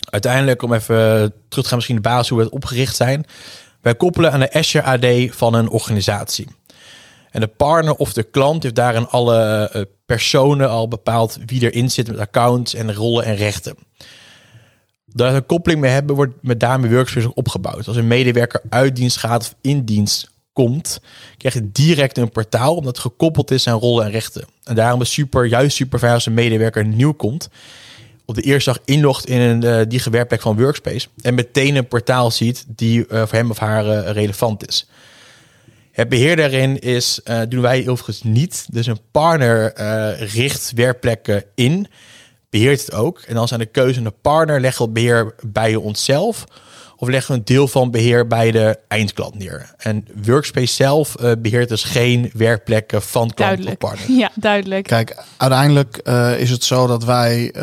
Uiteindelijk, 0.10 0.62
om 0.62 0.74
even 0.74 1.34
terug 1.48 1.64
te 1.64 1.68
gaan 1.70 1.76
misschien 1.76 1.96
de 1.96 2.02
basis 2.02 2.30
hoe 2.30 2.38
we 2.38 2.44
het 2.44 2.54
opgericht 2.54 2.96
zijn. 2.96 3.26
Wij 3.82 3.96
koppelen 3.96 4.32
aan 4.32 4.40
de 4.40 4.54
Azure 4.54 4.84
AD 4.84 5.36
van 5.36 5.54
een 5.54 5.70
organisatie. 5.70 6.48
En 7.32 7.40
de 7.40 7.48
partner 7.48 7.96
of 7.96 8.14
de 8.14 8.24
klant 8.24 8.64
heeft 8.64 8.76
daarin 8.76 9.08
alle 9.08 9.70
eh, 9.74 9.82
personen 10.14 10.70
al 10.70 10.88
bepaald 10.88 11.38
wie 11.46 11.72
erin 11.72 11.92
zit 11.92 12.08
met 12.08 12.20
accounts 12.20 12.74
en 12.74 12.94
rollen 12.94 13.26
en 13.26 13.36
rechten. 13.36 13.76
Daar 15.06 15.36
een 15.36 15.46
koppeling 15.46 15.82
mee 15.82 15.92
hebben, 15.92 16.16
wordt 16.16 16.34
met 16.42 16.60
daarmee 16.60 16.92
Workspace 16.92 17.28
ook 17.28 17.38
opgebouwd. 17.38 17.88
Als 17.88 17.96
een 17.96 18.08
medewerker 18.08 18.62
uit 18.70 18.96
dienst 18.96 19.18
gaat 19.18 19.42
of 19.42 19.56
in 19.62 19.84
dienst 19.84 20.32
komt, 20.54 21.02
krijg 21.38 21.54
je 21.54 21.72
direct 21.72 22.18
een 22.18 22.30
portaal, 22.30 22.76
omdat 22.76 22.96
het 22.96 23.06
gekoppeld 23.06 23.52
is 23.52 23.68
aan 23.68 23.80
rollen 23.80 24.06
en 24.06 24.12
rechten. 24.12 24.46
En 24.64 24.76
daarom 24.76 25.02
is 25.02 25.14
super, 25.14 25.46
juist 25.46 25.76
super 25.76 26.00
fijn 26.00 26.14
als 26.14 26.26
een 26.26 26.34
medewerker 26.34 26.86
nieuw 26.86 27.14
komt, 27.14 27.50
op 28.26 28.36
de 28.36 28.42
eerste 28.42 28.70
dag 28.70 28.82
inlogt 28.86 29.28
in 29.28 29.40
een, 29.40 29.64
eh, 29.64 29.86
die 29.88 30.00
gewerkplek 30.00 30.42
van 30.42 30.58
Workspace 30.58 31.08
en 31.22 31.34
meteen 31.34 31.76
een 31.76 31.88
portaal 31.88 32.32
ziet 32.32 32.66
die 32.68 33.08
eh, 33.08 33.20
voor 33.20 33.38
hem 33.38 33.50
of 33.50 33.58
haar 33.58 33.90
eh, 33.90 34.12
relevant 34.12 34.68
is. 34.68 34.88
Het 35.94 36.10
beheer 36.10 36.36
daarin 36.36 36.80
is, 36.80 37.20
eh, 37.24 37.42
doen 37.50 37.62
wij 37.62 37.80
overigens 37.88 38.24
niet. 38.24 38.66
Dus 38.72 38.86
een 38.88 39.00
partner 39.12 39.74
eh, 39.74 40.34
richt 40.34 40.72
werkplekken 40.76 41.44
in, 41.56 41.88
beheert 42.50 42.82
het 42.86 42.94
ook. 42.94 43.20
En 43.20 43.36
dan 43.36 43.48
zijn 43.48 43.60
de 43.60 43.66
keuze 43.66 43.98
aan 43.98 44.04
de 44.04 44.14
partner, 44.22 44.62
leggen 44.62 44.80
we 44.80 44.92
het 44.92 44.94
beheer 44.94 45.36
bij 45.42 45.76
onszelf 45.76 46.46
of 47.04 47.10
leggen 47.10 47.32
we 47.32 47.38
een 47.38 47.46
deel 47.46 47.68
van 47.68 47.92
beheer 47.92 48.28
bij 48.28 48.52
de 48.52 48.80
eindklant 48.88 49.36
neer. 49.36 49.74
En 49.78 50.08
Workspace 50.24 50.74
zelf 50.74 51.16
eh, 51.16 51.32
beheert 51.40 51.70
dus 51.70 51.84
geen 51.84 52.32
werkplekken 52.34 53.02
van 53.02 53.12
klant 53.12 53.32
of 53.32 53.38
Duidelijk. 53.46 53.78
partner. 53.78 54.10
Ja, 54.24 54.32
duidelijk. 54.36 54.88
Kijk, 54.88 55.24
uiteindelijk 55.38 55.98
eh, 55.98 56.40
is 56.40 56.50
het 56.50 56.64
zo 56.64 56.88
dat 56.88 57.04
wij 57.04 57.54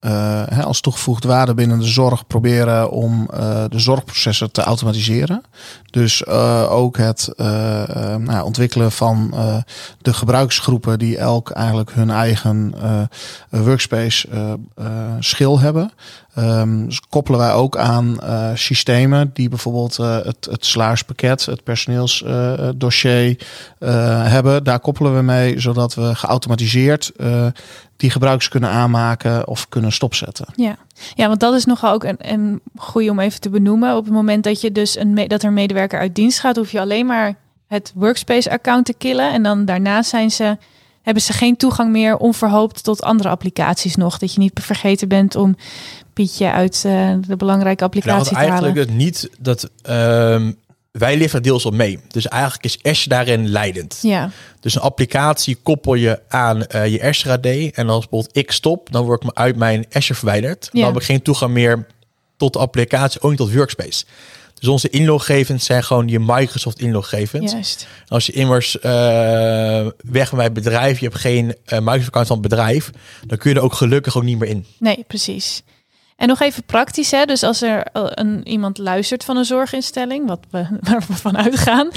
hè, 0.00 0.62
als 0.62 0.80
toegevoegde 0.80 1.28
waarde 1.28 1.54
binnen 1.54 1.78
de 1.78 1.84
zorg 1.84 2.26
proberen 2.26 2.90
om 2.90 3.30
eh, 3.32 3.64
de 3.68 3.78
zorgprocessen 3.78 4.52
te 4.52 4.62
automatiseren. 4.62 5.42
Dus 5.90 6.24
eh, 6.24 6.72
ook 6.72 6.96
het 6.96 7.28
eh, 7.36 8.12
eh, 8.12 8.20
nou, 8.20 8.44
ontwikkelen 8.44 8.92
van 8.92 9.30
eh, 9.34 9.56
de 10.02 10.14
gebruiksgroepen 10.14 10.98
die 10.98 11.18
elk 11.18 11.50
eigenlijk 11.50 11.92
hun 11.92 12.10
eigen 12.10 12.74
eh, 12.82 13.60
workspace 13.60 14.28
eh, 14.28 14.52
eh, 14.74 14.86
schil 15.20 15.60
hebben. 15.60 15.92
Ehm, 16.36 16.86
dus 16.86 17.00
koppelen 17.00 17.40
wij 17.40 17.52
ook 17.52 17.76
aan 17.76 18.20
eh, 18.20 18.50
systemen 18.54 19.30
die 19.32 19.48
bijvoorbeeld 19.48 19.98
eh, 19.98 20.16
het, 20.16 20.48
het 20.50 21.46
het 21.46 21.64
personeelsdossier 21.64 23.38
eh, 23.78 24.26
hebben. 24.26 24.64
Daar 24.64 24.80
koppelen 24.80 25.16
we 25.16 25.22
mee, 25.22 25.60
zodat 25.60 25.94
we 25.94 26.14
geautomatiseerd 26.14 27.12
die 27.96 28.10
gebruikers 28.10 28.48
kunnen 28.48 28.70
aanmaken 28.70 29.48
of 29.48 29.68
kunnen 29.68 29.92
stopzetten. 29.92 30.46
Ja. 30.56 30.76
ja, 31.14 31.28
want 31.28 31.40
dat 31.40 31.54
is 31.54 31.64
nogal 31.64 31.92
ook 31.92 32.04
een, 32.04 32.16
een 32.18 32.60
goede 32.76 33.10
om 33.10 33.20
even 33.20 33.40
te 33.40 33.50
benoemen. 33.50 33.96
Op 33.96 34.04
het 34.04 34.14
moment 34.14 34.44
dat 34.44 34.60
je 34.60 34.72
dus 34.72 34.96
een 34.96 35.14
dat 35.14 35.42
er 35.42 35.48
een 35.48 35.54
medewerker 35.54 35.98
uit 35.98 36.14
dienst 36.14 36.40
gaat, 36.40 36.56
hoef 36.56 36.70
je 36.70 36.80
alleen 36.80 37.06
maar 37.06 37.34
het 37.66 37.92
workspace-account 37.94 38.84
te 38.84 38.94
killen. 38.94 39.32
En 39.32 39.42
dan 39.42 39.64
daarna 39.64 40.02
zijn 40.02 40.30
ze, 40.30 40.56
hebben 41.06 41.22
ze 41.24 41.32
geen 41.32 41.56
toegang 41.56 41.90
meer 41.90 42.16
onverhoopt 42.16 42.84
tot 42.84 43.02
andere 43.02 43.28
applicaties 43.28 43.96
nog. 43.96 44.18
Dat 44.18 44.34
je 44.34 44.40
niet 44.40 44.52
vergeten 44.54 45.08
bent 45.08 45.36
om 45.36 45.56
Pietje 46.12 46.50
uit 46.50 46.82
eh, 46.86 47.14
de 47.26 47.36
belangrijke 47.36 47.80
Nou, 47.80 47.94
applicatie 47.94 48.30
te 48.32 48.36
eigenlijk 48.36 48.76
halen. 48.76 48.88
het 48.88 48.96
niet 49.04 49.30
dat 49.38 49.70
ehm, 49.82 50.52
wij 50.90 51.16
leveren 51.16 51.42
deels 51.42 51.66
op 51.66 51.74
mee. 51.74 51.98
Dus 52.08 52.28
eigenlijk 52.28 52.64
is 52.64 52.78
Azure 52.82 53.08
daarin 53.08 53.48
leidend. 53.48 53.98
Ja, 54.02 54.30
Dus 54.60 54.74
een 54.74 54.80
applicatie 54.80 55.56
koppel 55.62 55.94
je 55.94 56.20
aan 56.28 56.66
eh, 56.66 56.86
je 56.86 57.02
Azure 57.02 57.34
AD. 57.34 57.46
En 57.74 57.88
als 57.88 58.08
bijvoorbeeld 58.08 58.36
ik 58.36 58.52
stop, 58.52 58.92
dan 58.92 59.04
word 59.04 59.22
ik 59.22 59.26
me 59.26 59.34
uit 59.34 59.56
mijn 59.56 59.86
Azure 59.92 60.18
verwijderd. 60.18 60.68
Ja. 60.72 60.80
Dan 60.80 60.92
heb 60.92 61.00
ik 61.00 61.06
geen 61.06 61.22
toegang 61.22 61.52
meer 61.52 61.86
tot 62.36 62.52
de 62.52 62.58
applicatie, 62.58 63.20
ook 63.20 63.30
niet 63.30 63.38
tot 63.38 63.52
Workspace. 63.52 64.04
Dus 64.66 64.74
onze 64.74 64.98
inloggegevens 64.98 65.64
zijn 65.64 65.84
gewoon 65.84 66.08
je 66.08 66.20
Microsoft 66.20 66.80
inloggegevens. 66.80 67.52
juist. 67.52 67.86
Als 68.08 68.26
je 68.26 68.32
immers 68.32 68.78
eh, 68.78 68.90
weg 69.96 70.30
met 70.30 70.32
mijn 70.32 70.52
bedrijf, 70.52 70.98
je 70.98 71.06
hebt 71.06 71.18
geen 71.18 71.54
eh, 71.64 71.78
Microsoft 71.78 72.06
account 72.06 72.26
van 72.26 72.38
het 72.38 72.48
bedrijf, 72.48 72.90
dan 73.26 73.38
kun 73.38 73.50
je 73.50 73.56
er 73.56 73.62
ook 73.62 73.72
gelukkig 73.72 74.16
ook 74.16 74.22
niet 74.22 74.38
meer 74.38 74.48
in. 74.48 74.66
Nee, 74.78 75.04
precies. 75.06 75.62
En 76.16 76.28
nog 76.28 76.40
even 76.40 76.64
praktisch, 76.64 77.10
hè? 77.10 77.24
dus 77.24 77.42
als 77.42 77.62
er 77.62 77.82
eh, 77.92 78.02
een, 78.08 78.48
iemand 78.48 78.78
luistert 78.78 79.24
van 79.24 79.36
een 79.36 79.44
zorginstelling, 79.44 80.26
wat 80.28 80.40
we, 80.50 80.66
waar 80.90 81.02
we 81.08 81.14
van 81.14 81.36
uitgaan, 81.36 81.90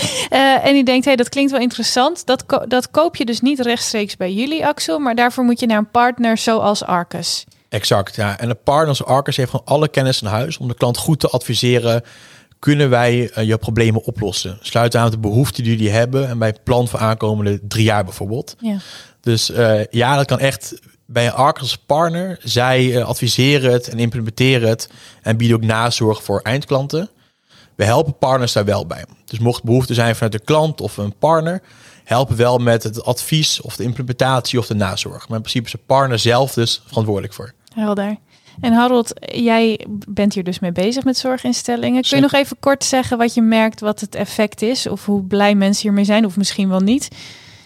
en 0.64 0.74
die 0.74 0.84
denkt, 0.84 1.06
hey, 1.06 1.16
dat 1.16 1.30
klinkt 1.30 1.52
wel 1.52 1.62
interessant, 1.62 2.26
dat, 2.26 2.46
ko- 2.46 2.68
dat 2.68 2.92
koop 2.92 3.16
je 3.16 3.26
dus 3.26 3.42
niet 3.42 3.60
rechtstreeks 3.60 4.18
bij 4.18 4.34
jullie, 4.34 4.66
Axel, 4.66 5.00
maar 5.00 5.16
daarvoor 5.16 5.44
moet 5.44 5.60
je 5.60 5.66
naar 5.66 5.78
een 5.78 5.92
partner 5.92 6.38
zoals 6.38 6.84
Arcus. 6.84 7.46
Exact, 7.70 8.16
ja. 8.16 8.40
En 8.40 8.48
de 8.48 8.56
partners 8.56 9.04
Arcus 9.06 9.38
heeft 9.38 9.50
gewoon 9.52 9.66
alle 9.66 9.88
kennis 9.88 10.22
in 10.22 10.28
huis 10.28 10.58
om 10.58 10.68
de 10.68 10.74
klant 10.74 10.98
goed 10.98 11.20
te 11.20 11.28
adviseren 11.28 12.04
kunnen 12.60 12.90
wij 12.90 13.32
uh, 13.38 13.44
je 13.44 13.58
problemen 13.58 14.04
oplossen? 14.04 14.58
Sluit 14.62 14.96
aan 14.96 15.12
de 15.12 15.18
behoeften 15.18 15.64
die 15.64 15.78
jullie 15.78 15.92
hebben 15.92 16.28
en 16.28 16.38
bij 16.38 16.56
plan 16.64 16.88
voor 16.88 17.00
aankomende 17.00 17.60
drie 17.68 17.84
jaar 17.84 18.04
bijvoorbeeld. 18.04 18.56
Ja. 18.60 18.78
Dus 19.22 19.50
uh, 19.50 19.86
ja, 19.86 20.16
dat 20.16 20.26
kan 20.26 20.40
echt 20.40 20.80
bij 21.06 21.32
een 21.36 21.56
partner. 21.86 22.40
Zij 22.44 22.86
uh, 22.86 23.06
adviseren 23.06 23.72
het 23.72 23.88
en 23.88 24.00
implementeren 24.00 24.70
het 24.70 24.90
en 25.22 25.38
bieden 25.38 25.58
ook 25.58 25.64
nazorg 25.64 26.24
voor 26.24 26.40
eindklanten. 26.42 27.10
We 27.76 27.84
helpen 27.84 28.18
partners 28.18 28.54
daar 28.54 28.66
wel 28.66 28.86
bij. 28.86 29.06
Dus 29.26 29.40
mocht 29.40 29.64
behoefte 29.64 29.94
zijn 29.94 30.16
vanuit 30.16 30.32
de 30.32 30.40
klant 30.40 30.82
of 30.82 30.98
een 30.98 31.18
partner, 31.18 31.62
helpen 32.04 32.36
wel 32.36 32.58
met 32.58 32.84
het 32.84 33.04
advies 33.04 33.62
of 33.62 33.76
de 33.76 33.84
implementatie 33.84 34.60
of 34.60 34.68
de 34.68 34.74
nazorg. 34.74 35.28
Maar 35.28 35.38
in 35.38 35.44
principe 35.44 35.66
is 35.66 35.72
de 35.72 35.80
partner 35.86 36.20
zelf 36.20 36.54
dus 36.54 36.82
verantwoordelijk 36.86 37.34
voor. 37.34 37.54
Helder. 37.74 38.18
En 38.62 38.74
Harold, 38.74 39.14
jij 39.34 39.86
bent 40.08 40.34
hier 40.34 40.44
dus 40.44 40.60
mee 40.60 40.72
bezig 40.72 41.04
met 41.04 41.18
zorginstellingen. 41.18 42.02
Kun 42.02 42.18
je 42.18 42.24
nog 42.24 42.34
even 42.34 42.58
kort 42.60 42.84
zeggen 42.84 43.18
wat 43.18 43.34
je 43.34 43.42
merkt, 43.42 43.80
wat 43.80 44.00
het 44.00 44.16
effect 44.16 44.62
is? 44.62 44.88
Of 44.88 45.06
hoe 45.06 45.24
blij 45.24 45.56
mensen 45.56 45.82
hiermee 45.82 46.04
zijn, 46.04 46.26
of 46.26 46.38
misschien 46.38 46.70
wel 46.70 46.80
niet? 46.80 47.08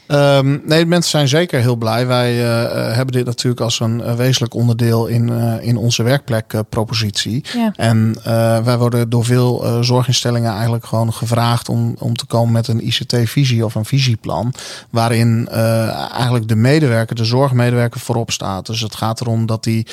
Um, 0.07 0.61
nee, 0.65 0.85
mensen 0.85 1.11
zijn 1.11 1.27
zeker 1.27 1.59
heel 1.59 1.75
blij. 1.75 2.07
Wij 2.07 2.37
uh, 2.37 2.95
hebben 2.95 3.15
dit 3.15 3.25
natuurlijk 3.25 3.61
als 3.61 3.79
een 3.79 3.99
uh, 3.99 4.13
wezenlijk 4.13 4.53
onderdeel 4.53 5.07
in, 5.07 5.27
uh, 5.27 5.53
in 5.61 5.77
onze 5.77 6.03
werkplekpropositie. 6.03 7.45
Ja. 7.53 7.71
En 7.75 8.15
wij 8.63 8.77
worden 8.77 9.09
door 9.09 9.25
veel 9.25 9.83
zorginstellingen 9.83 10.51
eigenlijk 10.51 10.85
gewoon 10.85 11.13
gevraagd 11.13 11.69
om, 11.69 11.95
om 11.99 12.15
te 12.15 12.25
komen 12.25 12.51
met 12.51 12.67
een 12.67 12.87
ICT-visie 12.87 13.65
of 13.65 13.75
een 13.75 13.85
visieplan. 13.85 14.53
Waarin 14.89 15.49
eigenlijk 15.49 16.47
de 16.47 16.55
medewerker, 16.55 17.15
de 17.15 17.25
zorgmedewerker 17.25 17.99
voorop 17.99 18.31
staat. 18.31 18.65
Dus 18.65 18.81
het 18.81 18.95
gaat 18.95 19.21
erom 19.21 19.45
dat 19.45 19.63
die 19.63 19.87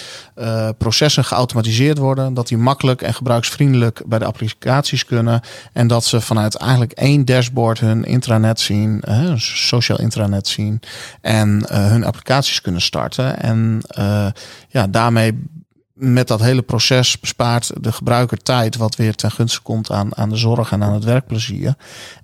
processen 0.78 1.24
geautomatiseerd 1.24 1.98
worden. 1.98 2.34
Dat 2.34 2.48
die 2.48 2.58
makkelijk 2.58 3.02
en 3.02 3.14
gebruiksvriendelijk 3.14 4.02
bij 4.06 4.18
de 4.18 4.24
applicaties 4.24 5.04
kunnen. 5.04 5.40
En 5.72 5.86
dat 5.86 6.04
ze 6.04 6.20
vanuit 6.20 6.54
eigenlijk 6.54 6.92
één 6.92 7.24
dashboard 7.24 7.80
hun 7.80 8.04
intranet 8.04 8.60
zien, 8.60 9.02
social 9.36 9.98
intranet 10.00 10.48
zien 10.48 10.80
en 11.20 11.66
uh, 11.70 11.88
hun 11.88 12.04
applicaties 12.04 12.60
kunnen 12.60 12.80
starten. 12.80 13.42
En 13.42 13.80
uh, 13.98 14.26
ja, 14.68 14.86
daarmee 14.86 15.38
met 16.00 16.28
dat 16.28 16.40
hele 16.40 16.62
proces 16.62 17.20
bespaart 17.20 17.70
de 17.80 17.92
gebruiker 17.92 18.38
tijd, 18.38 18.76
wat 18.76 18.96
weer 18.96 19.14
ten 19.14 19.30
gunste 19.30 19.60
komt 19.60 19.90
aan, 19.90 20.16
aan 20.16 20.28
de 20.28 20.36
zorg 20.36 20.72
en 20.72 20.82
aan 20.82 20.92
het 20.92 21.04
werkplezier. 21.04 21.74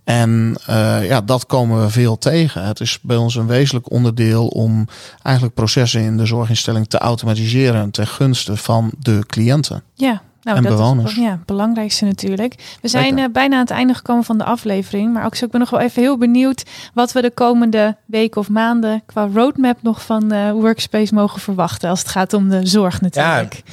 En 0.05 0.57
uh, 0.71 1.09
ja, 1.09 1.21
dat 1.21 1.47
komen 1.47 1.81
we 1.81 1.91
veel 1.91 2.19
tegen. 2.19 2.65
Het 2.65 2.81
is 2.81 2.99
bij 3.03 3.17
ons 3.17 3.35
een 3.35 3.47
wezenlijk 3.47 3.91
onderdeel 3.91 4.47
om 4.47 4.89
eigenlijk 5.23 5.57
processen 5.57 6.01
in 6.01 6.17
de 6.17 6.27
zorginstelling 6.27 6.89
te 6.89 6.99
automatiseren 6.99 7.91
ten 7.91 8.07
gunste 8.07 8.57
van 8.57 8.93
de 8.99 9.25
cliënten. 9.27 9.83
Ja, 9.95 10.23
nou, 10.47 10.59
en 10.59 10.65
dat 10.65 10.77
bewoners. 10.77 11.11
Is, 11.11 11.17
ja, 11.17 11.31
het 11.31 11.47
belangrijkste 11.47 12.05
natuurlijk. 12.05 12.79
We 12.83 12.89
zijn 12.89 13.19
uh, 13.19 13.25
bijna 13.33 13.55
aan 13.55 13.61
het 13.61 13.71
einde 13.71 13.95
gekomen 13.95 14.25
van 14.25 14.39
de 14.39 14.45
aflevering. 14.45 15.13
Maar 15.13 15.25
ook 15.25 15.35
zo, 15.35 15.45
ik 15.45 15.51
ben 15.51 15.61
nog 15.61 15.71
wel 15.71 15.81
even 15.81 16.03
heel 16.03 16.19
benieuwd 16.19 16.65
wat 16.95 17.13
we 17.13 17.23
de 17.23 17.31
komende 17.31 17.97
weken 18.05 18.41
of 18.41 18.49
maanden 18.49 19.03
qua 19.07 19.29
roadmap 19.35 19.83
nog 19.83 20.03
van 20.03 20.33
uh, 20.33 20.51
Workspace 20.51 21.15
mogen 21.15 21.41
verwachten. 21.41 21.91
Als 21.91 21.99
het 21.99 22.09
gaat 22.09 22.33
om 22.33 22.49
de 22.49 22.67
zorg 22.67 23.01
natuurlijk. 23.01 23.55
Ja. 23.55 23.73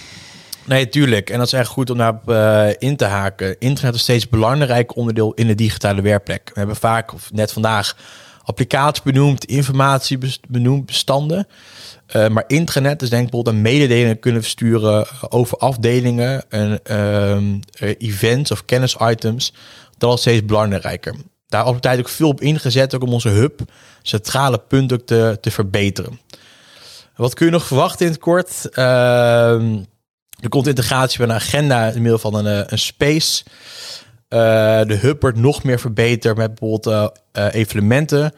Nee, 0.65 0.89
tuurlijk. 0.89 1.29
En 1.29 1.38
dat 1.38 1.47
is 1.47 1.53
echt 1.53 1.67
goed 1.67 1.89
om 1.89 1.97
daarop 1.97 2.29
uh, 2.29 2.67
in 2.77 2.95
te 2.95 3.05
haken. 3.05 3.59
Internet 3.59 3.95
is 3.95 4.01
steeds 4.01 4.29
belangrijk 4.29 4.95
onderdeel 4.95 5.33
in 5.33 5.47
de 5.47 5.55
digitale 5.55 6.01
werkplek. 6.01 6.41
We 6.45 6.59
hebben 6.59 6.75
vaak, 6.75 7.13
of 7.13 7.31
net 7.31 7.53
vandaag, 7.53 7.97
applicaties 8.43 9.03
benoemd, 9.03 9.45
informatie 9.45 10.17
benoemd, 10.47 10.86
bestanden. 10.86 11.47
Uh, 12.15 12.28
maar 12.28 12.43
intranet 12.47 13.02
is 13.02 13.10
denk 13.10 13.23
ik 13.23 13.30
bijvoorbeeld 13.30 13.56
een 13.56 13.71
mededelingen 13.73 14.19
kunnen 14.19 14.41
versturen 14.41 15.08
over 15.30 15.58
afdelingen 15.58 16.43
en 16.49 16.80
uh, 16.91 17.95
events 17.97 18.52
of 18.52 18.65
kennisitems. 18.65 19.54
Dat 19.97 20.13
is 20.13 20.19
steeds 20.19 20.45
belangrijker. 20.45 21.15
Daar 21.47 21.63
altijd 21.63 21.82
tijd 21.82 21.99
ook 21.99 22.10
veel 22.10 22.28
op 22.28 22.41
ingezet, 22.41 22.95
ook 22.95 23.04
om 23.04 23.13
onze 23.13 23.30
hub, 23.30 23.60
centrale 24.02 24.58
punt 24.58 24.93
ook 24.93 25.06
te, 25.06 25.38
te 25.41 25.52
verbeteren. 25.52 26.19
Wat 27.15 27.34
kun 27.34 27.45
je 27.45 27.52
nog 27.52 27.65
verwachten 27.65 28.06
in 28.06 28.12
het 28.12 28.21
kort? 28.21 28.69
Uh, 28.71 29.62
er 30.39 30.49
komt 30.49 30.67
integratie 30.67 31.19
met 31.19 31.30
een 31.30 31.36
agenda 31.36 31.88
in 31.88 32.02
middel 32.02 32.19
van 32.19 32.45
een, 32.45 32.65
een 32.73 32.80
space. 32.80 33.43
Uh, 34.30 34.39
de 34.88 34.97
hub 35.02 35.21
wordt 35.21 35.38
nog 35.38 35.63
meer 35.63 35.80
verbeterd 35.80 36.38
met 36.38 36.56
bijvoorbeeld 36.56 37.12
evenementen. 37.32 38.34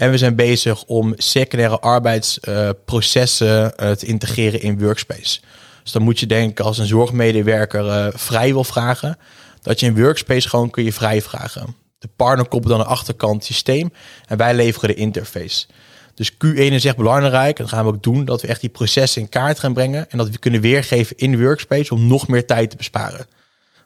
En 0.00 0.10
we 0.10 0.18
zijn 0.18 0.34
bezig 0.34 0.84
om 0.84 1.14
secundaire 1.16 1.78
arbeidsprocessen 1.78 3.72
uh, 3.80 3.88
uh, 3.88 3.94
te 3.94 4.06
integreren 4.06 4.62
in 4.62 4.78
Workspace. 4.78 5.40
Dus 5.82 5.92
dan 5.92 6.02
moet 6.02 6.20
je 6.20 6.26
denken 6.26 6.64
als 6.64 6.78
een 6.78 6.86
zorgmedewerker 6.86 7.86
uh, 7.86 8.06
vrij 8.12 8.52
wil 8.52 8.64
vragen, 8.64 9.18
dat 9.62 9.80
je 9.80 9.86
in 9.86 10.02
Workspace 10.02 10.48
gewoon 10.48 10.70
kun 10.70 10.84
je 10.84 10.92
vrij 10.92 11.22
vragen. 11.22 11.76
De 11.98 12.08
partner 12.16 12.48
koppelt 12.48 12.72
dan 12.72 12.82
de 12.82 12.88
achterkant 12.88 13.44
systeem 13.44 13.92
en 14.26 14.36
wij 14.36 14.54
leveren 14.54 14.88
de 14.88 14.94
interface. 14.94 15.66
Dus 16.14 16.32
Q1 16.32 16.54
is 16.54 16.84
echt 16.84 16.96
belangrijk. 16.96 17.58
En 17.58 17.64
dat 17.64 17.72
gaan 17.72 17.84
we 17.84 17.92
ook 17.92 18.02
doen, 18.02 18.24
dat 18.24 18.42
we 18.42 18.48
echt 18.48 18.60
die 18.60 18.70
processen 18.70 19.22
in 19.22 19.28
kaart 19.28 19.58
gaan 19.58 19.74
brengen. 19.74 20.10
En 20.10 20.18
dat 20.18 20.30
we 20.30 20.38
kunnen 20.38 20.60
weergeven 20.60 21.16
in 21.16 21.42
Workspace 21.42 21.94
om 21.94 22.06
nog 22.06 22.28
meer 22.28 22.46
tijd 22.46 22.70
te 22.70 22.76
besparen. 22.76 23.26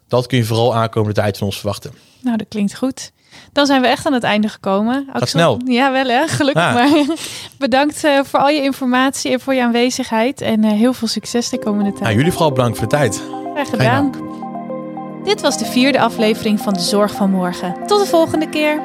Dat 0.07 0.27
kun 0.27 0.37
je 0.37 0.45
vooral 0.45 0.75
aankomende 0.75 1.15
tijd 1.15 1.37
van 1.37 1.47
ons 1.47 1.55
verwachten. 1.55 1.91
Nou, 2.21 2.37
dat 2.37 2.47
klinkt 2.47 2.75
goed. 2.75 3.11
Dan 3.55 3.65
zijn 3.65 3.81
we 3.81 3.87
echt 3.87 4.05
aan 4.05 4.13
het 4.13 4.23
einde 4.23 4.47
gekomen. 4.47 5.07
Gaat 5.13 5.29
snel. 5.29 5.59
Ja, 5.65 5.91
wel 5.91 6.05
hè, 6.05 6.27
gelukkig 6.27 6.63
Ja. 6.63 6.73
maar. 6.73 6.89
Bedankt 7.57 8.03
uh, 8.05 8.19
voor 8.23 8.39
al 8.39 8.49
je 8.49 8.61
informatie 8.61 9.31
en 9.31 9.39
voor 9.39 9.53
je 9.53 9.63
aanwezigheid. 9.63 10.41
En 10.41 10.63
uh, 10.65 10.71
heel 10.71 10.93
veel 10.93 11.07
succes 11.07 11.49
de 11.49 11.59
komende 11.59 11.89
tijd. 11.89 12.03
Nou, 12.03 12.15
jullie 12.15 12.31
vooral 12.31 12.51
bedankt 12.51 12.77
voor 12.77 12.87
de 12.87 12.95
tijd. 12.95 13.21
Graag 13.53 13.69
gedaan. 13.69 14.11
Dit 15.23 15.41
was 15.41 15.57
de 15.57 15.65
vierde 15.65 15.99
aflevering 15.99 16.59
van 16.59 16.73
De 16.73 16.79
Zorg 16.79 17.11
van 17.13 17.29
Morgen. 17.31 17.75
Tot 17.85 17.99
de 17.99 18.05
volgende 18.05 18.49
keer. 18.49 18.81